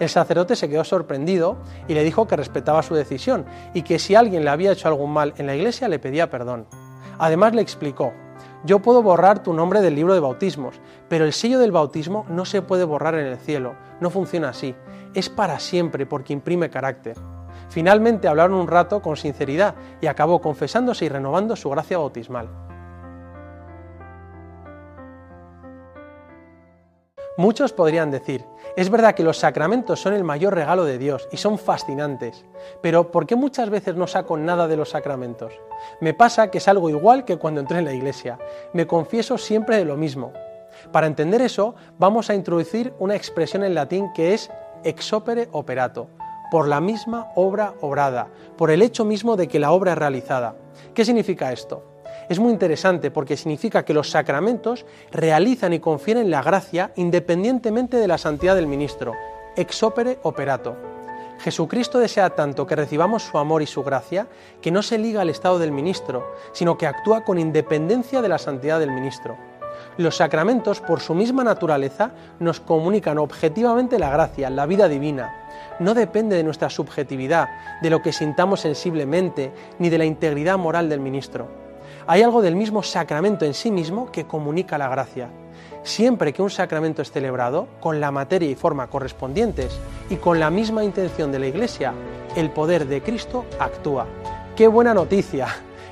El 0.00 0.08
sacerdote 0.08 0.56
se 0.56 0.70
quedó 0.70 0.84
sorprendido 0.84 1.58
y 1.86 1.94
le 1.94 2.04
dijo 2.04 2.26
que 2.26 2.36
respetaba 2.36 2.82
su 2.82 2.94
decisión 2.94 3.44
y 3.74 3.82
que 3.82 3.98
si 3.98 4.14
alguien 4.14 4.44
le 4.44 4.50
había 4.50 4.72
hecho 4.72 4.88
algún 4.88 5.12
mal 5.12 5.34
en 5.36 5.46
la 5.46 5.54
iglesia 5.54 5.88
le 5.88 5.98
pedía 5.98 6.30
perdón. 6.30 6.66
Además 7.18 7.54
le 7.54 7.60
explicó, 7.62 8.12
yo 8.64 8.78
puedo 8.78 9.02
borrar 9.02 9.42
tu 9.42 9.52
nombre 9.52 9.82
del 9.82 9.94
libro 9.94 10.14
de 10.14 10.20
bautismos, 10.20 10.80
pero 11.08 11.24
el 11.24 11.32
sello 11.32 11.58
del 11.58 11.72
bautismo 11.72 12.24
no 12.30 12.44
se 12.44 12.62
puede 12.62 12.84
borrar 12.84 13.16
en 13.16 13.26
el 13.26 13.36
cielo, 13.38 13.74
no 14.00 14.08
funciona 14.08 14.50
así, 14.50 14.74
es 15.14 15.28
para 15.28 15.58
siempre 15.58 16.06
porque 16.06 16.32
imprime 16.32 16.70
carácter. 16.70 17.16
Finalmente 17.68 18.28
hablaron 18.28 18.54
un 18.54 18.68
rato 18.68 19.02
con 19.02 19.16
sinceridad 19.16 19.74
y 20.00 20.06
acabó 20.06 20.40
confesándose 20.40 21.04
y 21.04 21.08
renovando 21.08 21.56
su 21.56 21.70
gracia 21.70 21.98
bautismal. 21.98 22.48
Muchos 27.38 27.72
podrían 27.72 28.10
decir, 28.10 28.44
es 28.76 28.90
verdad 28.90 29.14
que 29.14 29.22
los 29.22 29.38
sacramentos 29.38 30.00
son 30.00 30.12
el 30.12 30.24
mayor 30.24 30.56
regalo 30.56 30.84
de 30.84 30.98
Dios 30.98 31.28
y 31.30 31.36
son 31.36 31.56
fascinantes, 31.56 32.44
pero 32.82 33.12
¿por 33.12 33.28
qué 33.28 33.36
muchas 33.36 33.70
veces 33.70 33.94
no 33.94 34.08
saco 34.08 34.36
nada 34.36 34.66
de 34.66 34.76
los 34.76 34.88
sacramentos? 34.88 35.52
Me 36.00 36.14
pasa 36.14 36.50
que 36.50 36.58
es 36.58 36.66
algo 36.66 36.90
igual 36.90 37.24
que 37.24 37.36
cuando 37.36 37.60
entré 37.60 37.78
en 37.78 37.84
la 37.84 37.92
iglesia, 37.92 38.40
me 38.72 38.88
confieso 38.88 39.38
siempre 39.38 39.76
de 39.76 39.84
lo 39.84 39.96
mismo. 39.96 40.32
Para 40.90 41.06
entender 41.06 41.40
eso, 41.40 41.76
vamos 41.96 42.28
a 42.28 42.34
introducir 42.34 42.92
una 42.98 43.14
expresión 43.14 43.62
en 43.62 43.74
latín 43.76 44.12
que 44.12 44.34
es 44.34 44.50
ex 44.82 45.12
opere 45.12 45.48
operato, 45.52 46.08
por 46.50 46.68
la 46.68 46.80
misma 46.80 47.30
obra 47.34 47.74
obrada, 47.80 48.28
por 48.56 48.70
el 48.70 48.82
hecho 48.82 49.04
mismo 49.04 49.36
de 49.36 49.48
que 49.48 49.58
la 49.58 49.72
obra 49.72 49.92
es 49.92 49.98
realizada. 49.98 50.56
¿Qué 50.94 51.04
significa 51.04 51.52
esto? 51.52 51.84
Es 52.28 52.38
muy 52.38 52.52
interesante 52.52 53.10
porque 53.10 53.36
significa 53.36 53.84
que 53.84 53.94
los 53.94 54.10
sacramentos 54.10 54.84
realizan 55.10 55.72
y 55.72 55.80
confieren 55.80 56.30
la 56.30 56.42
gracia 56.42 56.92
independientemente 56.96 57.96
de 57.96 58.08
la 58.08 58.18
santidad 58.18 58.54
del 58.54 58.66
ministro, 58.66 59.12
ex 59.56 59.82
opere 59.82 60.18
operato. 60.22 60.76
Jesucristo 61.38 61.98
desea 61.98 62.30
tanto 62.30 62.66
que 62.66 62.76
recibamos 62.76 63.22
su 63.22 63.38
amor 63.38 63.62
y 63.62 63.66
su 63.66 63.82
gracia 63.82 64.26
que 64.60 64.72
no 64.72 64.82
se 64.82 64.98
liga 64.98 65.20
al 65.22 65.30
estado 65.30 65.58
del 65.58 65.70
ministro, 65.72 66.34
sino 66.52 66.76
que 66.76 66.86
actúa 66.86 67.24
con 67.24 67.38
independencia 67.38 68.20
de 68.20 68.28
la 68.28 68.38
santidad 68.38 68.80
del 68.80 68.90
ministro. 68.90 69.36
Los 69.98 70.18
sacramentos, 70.18 70.80
por 70.80 71.00
su 71.00 71.12
misma 71.12 71.42
naturaleza, 71.42 72.12
nos 72.38 72.60
comunican 72.60 73.18
objetivamente 73.18 73.98
la 73.98 74.10
gracia, 74.10 74.48
la 74.48 74.64
vida 74.64 74.86
divina. 74.88 75.34
No 75.80 75.92
depende 75.92 76.36
de 76.36 76.44
nuestra 76.44 76.70
subjetividad, 76.70 77.48
de 77.82 77.90
lo 77.90 78.00
que 78.00 78.12
sintamos 78.12 78.60
sensiblemente, 78.60 79.52
ni 79.80 79.90
de 79.90 79.98
la 79.98 80.04
integridad 80.04 80.56
moral 80.56 80.88
del 80.88 81.00
ministro. 81.00 81.48
Hay 82.06 82.22
algo 82.22 82.42
del 82.42 82.54
mismo 82.54 82.84
sacramento 82.84 83.44
en 83.44 83.54
sí 83.54 83.72
mismo 83.72 84.12
que 84.12 84.24
comunica 84.24 84.78
la 84.78 84.88
gracia. 84.88 85.30
Siempre 85.82 86.32
que 86.32 86.42
un 86.42 86.50
sacramento 86.50 87.02
es 87.02 87.10
celebrado, 87.10 87.66
con 87.80 88.00
la 88.00 88.12
materia 88.12 88.48
y 88.48 88.54
forma 88.54 88.86
correspondientes 88.86 89.80
y 90.10 90.14
con 90.16 90.38
la 90.38 90.48
misma 90.48 90.84
intención 90.84 91.32
de 91.32 91.40
la 91.40 91.48
Iglesia, 91.48 91.92
el 92.36 92.50
poder 92.50 92.86
de 92.86 93.02
Cristo 93.02 93.46
actúa. 93.58 94.06
¡Qué 94.54 94.68
buena 94.68 94.94
noticia! 94.94 95.48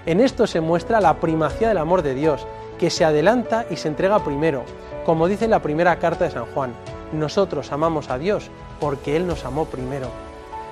En 0.06 0.20
esto 0.20 0.46
se 0.46 0.60
muestra 0.60 1.00
la 1.00 1.18
primacía 1.18 1.66
del 1.66 1.78
amor 1.78 2.02
de 2.02 2.14
Dios, 2.14 2.46
que 2.78 2.90
se 2.90 3.04
adelanta 3.04 3.66
y 3.70 3.76
se 3.76 3.88
entrega 3.88 4.24
primero, 4.24 4.64
como 5.04 5.28
dice 5.28 5.48
la 5.48 5.60
primera 5.60 5.98
carta 5.98 6.24
de 6.24 6.30
San 6.30 6.46
Juan. 6.46 6.74
Nosotros 7.12 7.72
amamos 7.72 8.10
a 8.10 8.18
Dios 8.18 8.50
porque 8.80 9.16
Él 9.16 9.26
nos 9.26 9.44
amó 9.44 9.64
primero. 9.66 10.08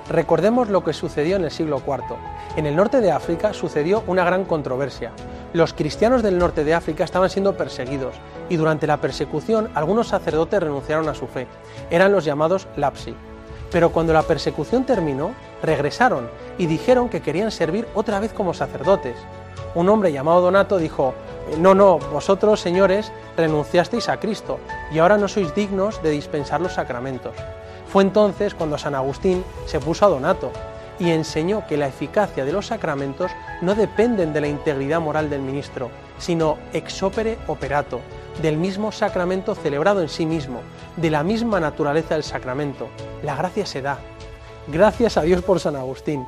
Recordemos 0.09 0.69
lo 0.69 0.83
que 0.83 0.93
sucedió 0.93 1.35
en 1.35 1.45
el 1.45 1.51
siglo 1.51 1.81
IV. 1.85 2.15
En 2.57 2.67
el 2.67 2.75
norte 2.75 3.01
de 3.01 3.11
África 3.11 3.53
sucedió 3.53 4.03
una 4.05 4.23
gran 4.23 4.45
controversia. 4.45 5.11
Los 5.53 5.73
cristianos 5.73 6.21
del 6.21 6.37
norte 6.37 6.63
de 6.63 6.75
África 6.75 7.03
estaban 7.03 7.29
siendo 7.29 7.57
perseguidos 7.57 8.15
y 8.49 8.57
durante 8.57 8.85
la 8.85 8.97
persecución 8.97 9.69
algunos 9.73 10.09
sacerdotes 10.09 10.61
renunciaron 10.61 11.09
a 11.09 11.15
su 11.15 11.25
fe. 11.27 11.47
Eran 11.89 12.11
los 12.11 12.23
llamados 12.23 12.67
lapsi. 12.75 13.15
Pero 13.71 13.91
cuando 13.91 14.13
la 14.13 14.21
persecución 14.21 14.85
terminó, 14.85 15.31
regresaron 15.63 16.29
y 16.57 16.67
dijeron 16.67 17.09
que 17.09 17.21
querían 17.21 17.51
servir 17.51 17.87
otra 17.95 18.19
vez 18.19 18.31
como 18.31 18.53
sacerdotes. 18.53 19.17
Un 19.73 19.89
hombre 19.89 20.11
llamado 20.11 20.41
Donato 20.41 20.77
dijo, 20.77 21.13
no, 21.59 21.73
no, 21.73 21.99
vosotros, 21.99 22.59
señores, 22.59 23.11
renunciasteis 23.37 24.09
a 24.09 24.19
Cristo 24.19 24.59
y 24.91 24.99
ahora 24.99 25.17
no 25.17 25.27
sois 25.27 25.53
dignos 25.55 26.01
de 26.01 26.09
dispensar 26.11 26.61
los 26.61 26.73
sacramentos. 26.73 27.35
Fue 27.87 28.03
entonces 28.03 28.53
cuando 28.53 28.77
San 28.77 28.95
Agustín 28.95 29.43
se 29.65 29.79
puso 29.79 30.05
a 30.05 30.09
Donato 30.09 30.51
y 30.99 31.11
enseñó 31.11 31.65
que 31.67 31.77
la 31.77 31.87
eficacia 31.87 32.45
de 32.45 32.51
los 32.51 32.67
sacramentos 32.67 33.31
no 33.61 33.75
dependen 33.75 34.33
de 34.33 34.41
la 34.41 34.47
integridad 34.47 35.01
moral 35.01 35.29
del 35.29 35.41
ministro, 35.41 35.89
sino 36.17 36.57
ex 36.73 37.03
opere 37.03 37.37
operato, 37.47 37.99
del 38.41 38.57
mismo 38.57 38.91
sacramento 38.91 39.55
celebrado 39.55 40.01
en 40.01 40.09
sí 40.09 40.25
mismo, 40.25 40.61
de 40.97 41.09
la 41.09 41.23
misma 41.23 41.59
naturaleza 41.59 42.15
del 42.15 42.23
sacramento. 42.23 42.87
La 43.23 43.35
gracia 43.35 43.65
se 43.65 43.81
da. 43.81 43.99
Gracias 44.67 45.17
a 45.17 45.21
Dios 45.21 45.41
por 45.41 45.59
San 45.59 45.75
Agustín. 45.75 46.25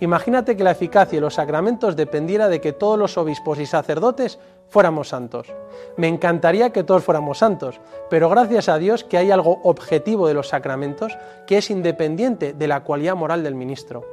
Imagínate 0.00 0.56
que 0.56 0.64
la 0.64 0.70
eficacia 0.72 1.16
de 1.16 1.20
los 1.20 1.34
sacramentos 1.34 1.96
dependiera 1.96 2.48
de 2.48 2.60
que 2.60 2.72
todos 2.72 2.98
los 2.98 3.18
obispos 3.18 3.58
y 3.58 3.66
sacerdotes 3.66 4.38
fuéramos 4.68 5.08
santos. 5.08 5.48
Me 5.96 6.08
encantaría 6.08 6.70
que 6.70 6.84
todos 6.84 7.04
fuéramos 7.04 7.38
santos, 7.38 7.80
pero 8.10 8.28
gracias 8.28 8.68
a 8.68 8.78
Dios 8.78 9.04
que 9.04 9.18
hay 9.18 9.30
algo 9.30 9.60
objetivo 9.64 10.28
de 10.28 10.34
los 10.34 10.48
sacramentos 10.48 11.16
que 11.46 11.58
es 11.58 11.70
independiente 11.70 12.52
de 12.52 12.68
la 12.68 12.84
cualidad 12.84 13.16
moral 13.16 13.42
del 13.42 13.54
ministro. 13.54 14.04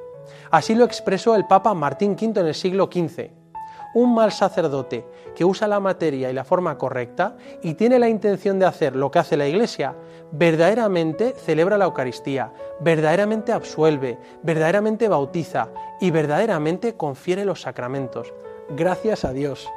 Así 0.51 0.75
lo 0.75 0.85
expresó 0.85 1.35
el 1.35 1.45
Papa 1.45 1.73
Martín 1.73 2.11
V 2.11 2.39
en 2.39 2.47
el 2.47 2.55
siglo 2.55 2.89
XV. 2.91 3.44
Un 3.95 4.13
mal 4.13 4.31
sacerdote 4.31 5.05
que 5.35 5.45
usa 5.45 5.67
la 5.67 5.79
materia 5.79 6.29
y 6.29 6.33
la 6.33 6.43
forma 6.43 6.77
correcta 6.77 7.35
y 7.63 7.73
tiene 7.73 7.97
la 7.97 8.09
intención 8.09 8.59
de 8.59 8.65
hacer 8.65 8.95
lo 8.95 9.09
que 9.09 9.19
hace 9.19 9.37
la 9.37 9.47
Iglesia, 9.47 9.95
verdaderamente 10.31 11.33
celebra 11.33 11.77
la 11.77 11.85
Eucaristía, 11.85 12.51
verdaderamente 12.81 13.51
absuelve, 13.51 14.19
verdaderamente 14.43 15.07
bautiza 15.07 15.69
y 15.99 16.11
verdaderamente 16.11 16.95
confiere 16.95 17.45
los 17.45 17.61
sacramentos. 17.61 18.33
Gracias 18.69 19.25
a 19.25 19.31
Dios. 19.31 19.67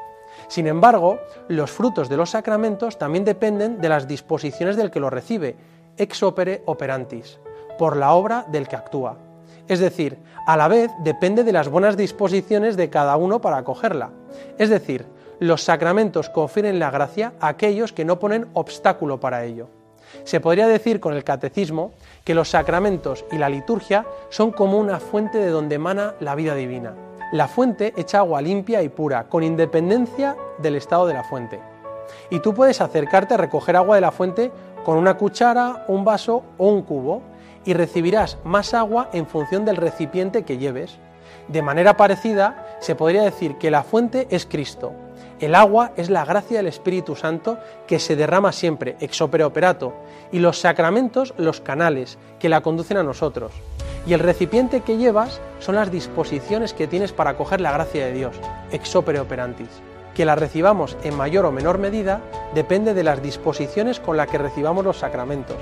Sin 0.49 0.67
embargo, 0.67 1.19
los 1.49 1.71
frutos 1.71 2.09
de 2.09 2.17
los 2.17 2.31
sacramentos 2.31 2.99
también 2.99 3.25
dependen 3.25 3.81
de 3.81 3.89
las 3.89 4.09
disposiciones 4.09 4.77
del 4.77 4.91
que 4.91 5.01
los 5.01 5.13
recibe, 5.13 5.57
ex 5.97 6.23
opere 6.23 6.63
operantis, 6.67 7.39
por 7.79 7.97
la 7.97 8.13
obra 8.13 8.45
del 8.49 8.67
que 8.67 8.77
actúa. 8.77 9.28
Es 9.69 9.81
decir, 9.81 10.19
a 10.47 10.57
la 10.57 10.67
vez 10.67 10.91
depende 11.01 11.45
de 11.45 11.53
las 11.53 11.69
buenas 11.69 11.97
disposiciones 11.97 12.77
de 12.77 12.89
cada 12.89 13.17
uno 13.17 13.41
para 13.41 13.59
acogerla. 13.59 14.11
Es 14.57 14.71
decir, 14.71 15.07
los 15.41 15.63
sacramentos 15.63 16.31
confieren 16.31 16.79
la 16.79 16.91
gracia 16.91 17.35
a 17.39 17.49
aquellos 17.49 17.93
que 17.93 18.05
no 18.05 18.19
ponen 18.19 18.49
obstáculo 18.55 19.21
para 19.21 19.45
ello. 19.45 19.69
Se 20.25 20.41
podría 20.41 20.67
decir 20.67 21.01
con 21.01 21.13
el 21.13 21.23
catecismo 21.23 21.93
que 22.25 22.35
los 22.35 22.49
sacramentos 22.49 23.27
y 23.31 23.37
la 23.37 23.51
liturgia 23.51 24.07
son 24.31 24.53
como 24.53 24.79
una 24.79 25.01
fuente 25.01 25.39
de 25.39 25.51
donde 25.51 25.75
emana 25.75 26.15
la 26.21 26.35
vida 26.35 26.55
divina. 26.55 26.95
La 27.31 27.47
fuente 27.47 27.93
echa 27.99 28.19
agua 28.19 28.41
limpia 28.41 28.83
y 28.83 28.89
pura, 28.89 29.29
con 29.29 29.43
independencia 29.43 30.35
del 30.59 30.77
estado 30.77 31.07
de 31.07 31.13
la 31.13 31.25
fuente. 31.25 31.61
Y 32.31 32.41
tú 32.41 32.55
puedes 32.55 32.81
acercarte 32.81 33.35
a 33.35 33.37
recoger 33.37 33.77
agua 33.77 33.97
de 33.97 34.01
la 34.01 34.13
fuente 34.13 34.51
con 34.83 34.97
una 34.97 35.19
cuchara, 35.19 35.85
un 35.89 36.07
vaso 36.07 36.43
o 36.57 36.69
un 36.69 36.81
cubo, 36.81 37.21
y 37.69 37.75
recibirás 37.75 38.39
más 38.45 38.73
agua 38.73 39.11
en 39.13 39.27
función 39.27 39.67
del 39.67 39.77
recipiente 39.77 40.43
que 40.43 40.57
lleves. 40.57 40.97
De 41.49 41.61
manera 41.61 41.99
parecida, 41.99 42.79
se 42.81 42.95
podría 42.95 43.23
decir 43.23 43.59
que 43.59 43.71
la 43.71 43.83
fuente 43.83 44.27
es 44.31 44.47
Cristo. 44.47 44.93
El 45.39 45.55
agua 45.55 45.93
es 45.99 46.09
la 46.09 46.25
gracia 46.25 46.57
del 46.57 46.67
Espíritu 46.67 47.15
Santo 47.15 47.59
que 47.87 47.99
se 47.99 48.17
derrama 48.17 48.53
siempre, 48.53 48.97
ex 49.01 49.21
opere 49.21 49.45
operato, 49.45 49.93
y 50.33 50.39
los 50.39 50.59
sacramentos 50.59 51.35
los 51.37 51.61
canales 51.61 52.17
que 52.39 52.49
la 52.49 52.63
conducen 52.63 52.97
a 52.97 53.03
nosotros. 53.03 53.53
Y 54.07 54.15
el 54.15 54.21
recipiente 54.21 54.81
que 54.81 54.97
llevas 54.97 55.39
son 55.59 55.75
las 55.75 55.91
disposiciones 55.91 56.73
que 56.73 56.87
tienes 56.87 57.13
para 57.13 57.33
acoger 57.33 57.61
la 57.61 57.73
gracia 57.73 58.07
de 58.07 58.15
Dios, 58.15 58.35
ex 58.73 58.97
opere 58.97 59.21
operantis. 59.21 59.69
Que 60.15 60.25
la 60.25 60.37
recibamos 60.37 60.97
en 61.05 61.15
mayor 61.15 61.45
o 61.45 61.53
menor 61.53 61.77
medida 61.77 62.23
depende 62.55 62.95
de 62.95 63.05
las 63.05 63.23
disposiciones 63.23 64.01
con 64.01 64.17
las 64.17 64.29
que 64.29 64.39
recibamos 64.39 64.87
los 64.87 64.97
sacramentos. 64.97 65.59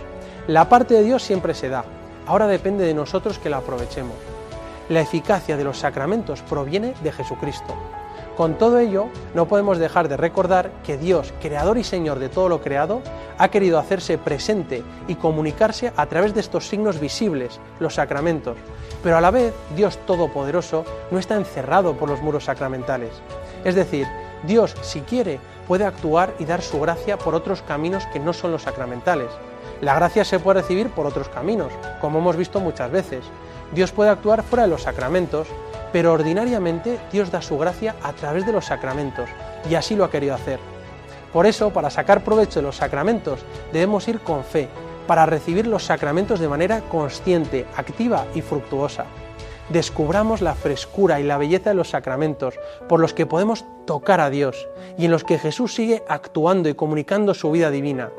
La 0.49 0.69
parte 0.69 0.95
de 0.95 1.03
Dios 1.03 1.25
siempre 1.25 1.55
se 1.55 1.69
da, 1.69 1.85
ahora 2.25 2.47
depende 2.47 2.85
de 2.85 2.95
nosotros 2.95 3.41
que 3.41 3.51
la 3.51 3.57
aprovechemos. 3.57 4.15
La 4.89 5.01
eficacia 5.01 5.57
de 5.57 5.65
los 5.65 5.79
sacramentos 5.79 6.43
proviene 6.43 6.95
de 7.03 7.11
Jesucristo. 7.11 7.75
Con 8.37 8.55
todo 8.55 8.79
ello, 8.79 9.07
no 9.35 9.49
podemos 9.49 9.79
dejar 9.79 10.09
de 10.09 10.17
recordar 10.17 10.71
que 10.85 10.99
Dios, 10.99 11.35
creador 11.43 11.79
y 11.79 11.83
Señor 11.85 12.21
de 12.21 12.29
todo 12.29 12.49
lo 12.49 12.61
creado, 12.61 13.03
ha 13.39 13.49
querido 13.49 13.81
hacerse 13.81 14.19
presente 14.19 14.85
y 15.09 15.17
comunicarse 15.17 15.93
a 15.97 16.07
través 16.07 16.33
de 16.33 16.43
estos 16.43 16.69
signos 16.69 17.01
visibles, 17.01 17.59
los 17.81 17.95
sacramentos. 17.95 18.57
Pero 19.03 19.17
a 19.17 19.21
la 19.21 19.33
vez, 19.33 19.53
Dios 19.75 19.99
Todopoderoso 20.07 20.85
no 21.11 21.19
está 21.19 21.35
encerrado 21.35 21.95
por 21.95 22.09
los 22.09 22.23
muros 22.23 22.45
sacramentales. 22.45 23.11
Es 23.65 23.75
decir, 23.75 24.07
Dios, 24.45 24.77
si 24.83 25.01
quiere, 25.01 25.41
puede 25.67 25.87
actuar 25.87 26.35
y 26.39 26.45
dar 26.45 26.63
su 26.63 26.79
gracia 26.79 27.19
por 27.19 27.35
otros 27.35 27.63
caminos 27.63 28.07
que 28.13 28.21
no 28.21 28.33
son 28.33 28.53
los 28.53 28.63
sacramentales. 28.63 29.31
La 29.81 29.95
gracia 29.95 30.25
se 30.25 30.39
puede 30.39 30.63
recibir 30.63 30.89
por 30.91 31.07
otros 31.07 31.29
caminos, 31.29 31.73
como 32.01 32.19
hemos 32.19 32.37
visto 32.37 32.61
muchas 32.61 32.91
veces. 32.91 33.25
Dios 33.73 33.93
puede 33.93 34.11
actuar 34.11 34.43
fuera 34.43 34.63
de 34.63 34.71
los 34.71 34.83
sacramentos, 34.83 35.49
pero 35.93 36.13
ordinariamente 36.13 36.99
Dios 37.13 37.31
da 37.31 37.43
su 37.43 37.59
gracia 37.59 37.95
a 38.03 38.13
través 38.13 38.47
de 38.47 38.53
los 38.53 38.65
sacramentos, 38.65 39.29
y 39.69 39.75
así 39.75 39.95
lo 39.95 40.05
ha 40.05 40.11
querido 40.11 40.35
hacer. 40.35 40.59
Por 41.33 41.47
eso, 41.47 41.71
para 41.71 41.91
sacar 41.91 42.25
provecho 42.25 42.61
de 42.61 42.67
los 42.67 42.77
sacramentos, 42.77 43.41
debemos 43.73 44.09
ir 44.09 44.21
con 44.21 44.45
fe, 44.45 44.69
para 45.07 45.27
recibir 45.27 45.67
los 45.67 45.85
sacramentos 45.85 46.41
de 46.41 46.49
manera 46.49 46.81
consciente, 46.81 47.67
activa 47.77 48.25
y 48.35 48.41
fructuosa. 48.41 49.05
Descubramos 49.69 50.43
la 50.43 50.55
frescura 50.55 51.21
y 51.21 51.25
la 51.25 51.39
belleza 51.39 51.71
de 51.71 51.77
los 51.77 51.91
sacramentos, 51.91 52.55
por 52.89 53.01
los 53.01 53.13
que 53.13 53.27
podemos 53.27 53.65
tocar 53.85 54.21
a 54.21 54.31
Dios, 54.31 54.69
y 54.97 55.07
en 55.07 55.11
los 55.11 55.25
que 55.25 55.39
Jesús 55.39 55.75
sigue 55.75 56.03
actuando 56.09 56.69
y 56.69 56.75
comunicando 56.75 57.35
su 57.35 57.51
vida 57.51 57.71
divina. 57.71 58.11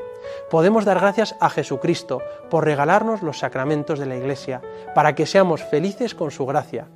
Podemos 0.50 0.84
dar 0.84 1.00
gracias 1.00 1.36
a 1.40 1.50
Jesucristo 1.50 2.22
por 2.50 2.64
regalarnos 2.64 3.22
los 3.22 3.38
sacramentos 3.38 3.98
de 3.98 4.06
la 4.06 4.16
Iglesia, 4.16 4.60
para 4.94 5.14
que 5.14 5.26
seamos 5.26 5.62
felices 5.62 6.14
con 6.14 6.30
su 6.30 6.46
gracia. 6.46 6.88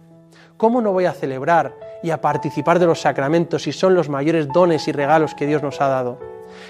¿Cómo 0.56 0.80
no 0.80 0.92
voy 0.92 1.06
a 1.06 1.12
celebrar 1.12 1.74
y 2.02 2.10
a 2.10 2.20
participar 2.20 2.78
de 2.78 2.86
los 2.86 3.00
sacramentos 3.00 3.62
si 3.62 3.72
son 3.72 3.94
los 3.94 4.08
mayores 4.08 4.48
dones 4.48 4.86
y 4.88 4.92
regalos 4.92 5.34
que 5.34 5.46
Dios 5.46 5.62
nos 5.62 5.80
ha 5.80 5.88
dado? 5.88 6.18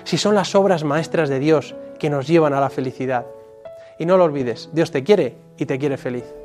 Si 0.04 0.16
son 0.18 0.34
las 0.34 0.54
obras 0.54 0.84
maestras 0.84 1.28
de 1.28 1.38
Dios 1.38 1.74
que 1.98 2.10
nos 2.10 2.26
llevan 2.26 2.54
a 2.54 2.60
la 2.60 2.70
felicidad. 2.70 3.26
Y 3.98 4.06
no 4.06 4.16
lo 4.16 4.24
olvides, 4.24 4.70
Dios 4.72 4.90
te 4.90 5.04
quiere 5.04 5.36
y 5.58 5.66
te 5.66 5.78
quiere 5.78 5.96
feliz. 5.96 6.41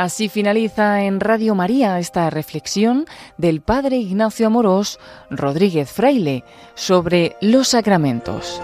Así 0.00 0.30
finaliza 0.30 1.02
en 1.02 1.20
Radio 1.20 1.54
María 1.54 1.98
esta 1.98 2.30
reflexión 2.30 3.04
del 3.36 3.60
Padre 3.60 3.98
Ignacio 3.98 4.46
Amorós 4.46 4.98
Rodríguez 5.28 5.90
Fraile 5.90 6.42
sobre 6.74 7.36
los 7.42 7.68
sacramentos. 7.68 8.62